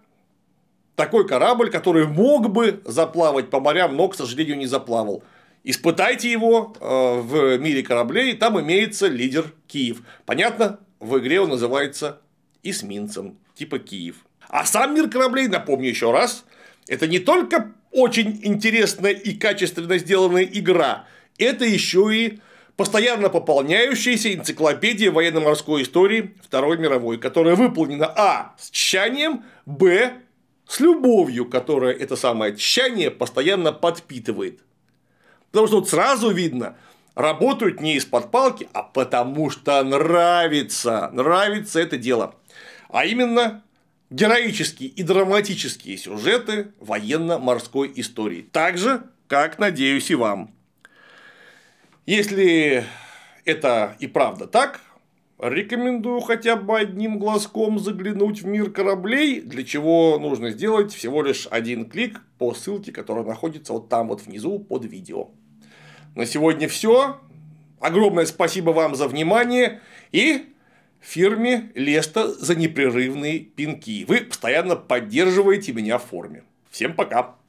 [0.95, 5.24] такой корабль, который мог бы заплавать по морям, но, к сожалению, не заплавал.
[5.64, 10.01] Испытайте его э, в мире кораблей, там имеется лидер Киев.
[10.26, 12.22] Понятно, в игре он называется
[12.64, 14.18] эсминцем, типа Киев.
[14.49, 16.45] А сам мир кораблей, напомню еще раз,
[16.88, 21.05] это не только очень интересная и качественно сделанная игра,
[21.38, 22.39] это еще и
[22.76, 28.55] постоянно пополняющаяся энциклопедия военно-морской истории Второй мировой, которая выполнена а.
[28.57, 30.14] с тщанием, б.
[30.68, 34.62] с любовью, которая это самое тщание постоянно подпитывает.
[35.52, 36.78] Потому что вот сразу видно,
[37.16, 42.36] работают не из-под палки, а потому что нравится, нравится это дело.
[42.89, 43.64] А именно
[44.10, 48.47] героические и драматические сюжеты военно-морской истории.
[48.52, 50.54] Так же, как, надеюсь, и вам.
[52.06, 52.86] Если
[53.45, 54.82] это и правда так,
[55.39, 61.47] рекомендую хотя бы одним глазком заглянуть в мир кораблей, для чего нужно сделать всего лишь
[61.49, 65.30] один клик по ссылке, которая находится вот там вот внизу под видео.
[66.16, 67.20] На сегодня все.
[67.80, 69.82] Огромное спасибо вам за внимание
[70.12, 70.53] и
[70.99, 74.05] фирме Леста за непрерывные пинки.
[74.07, 76.43] Вы постоянно поддерживаете меня в форме.
[76.70, 77.41] Всем пока!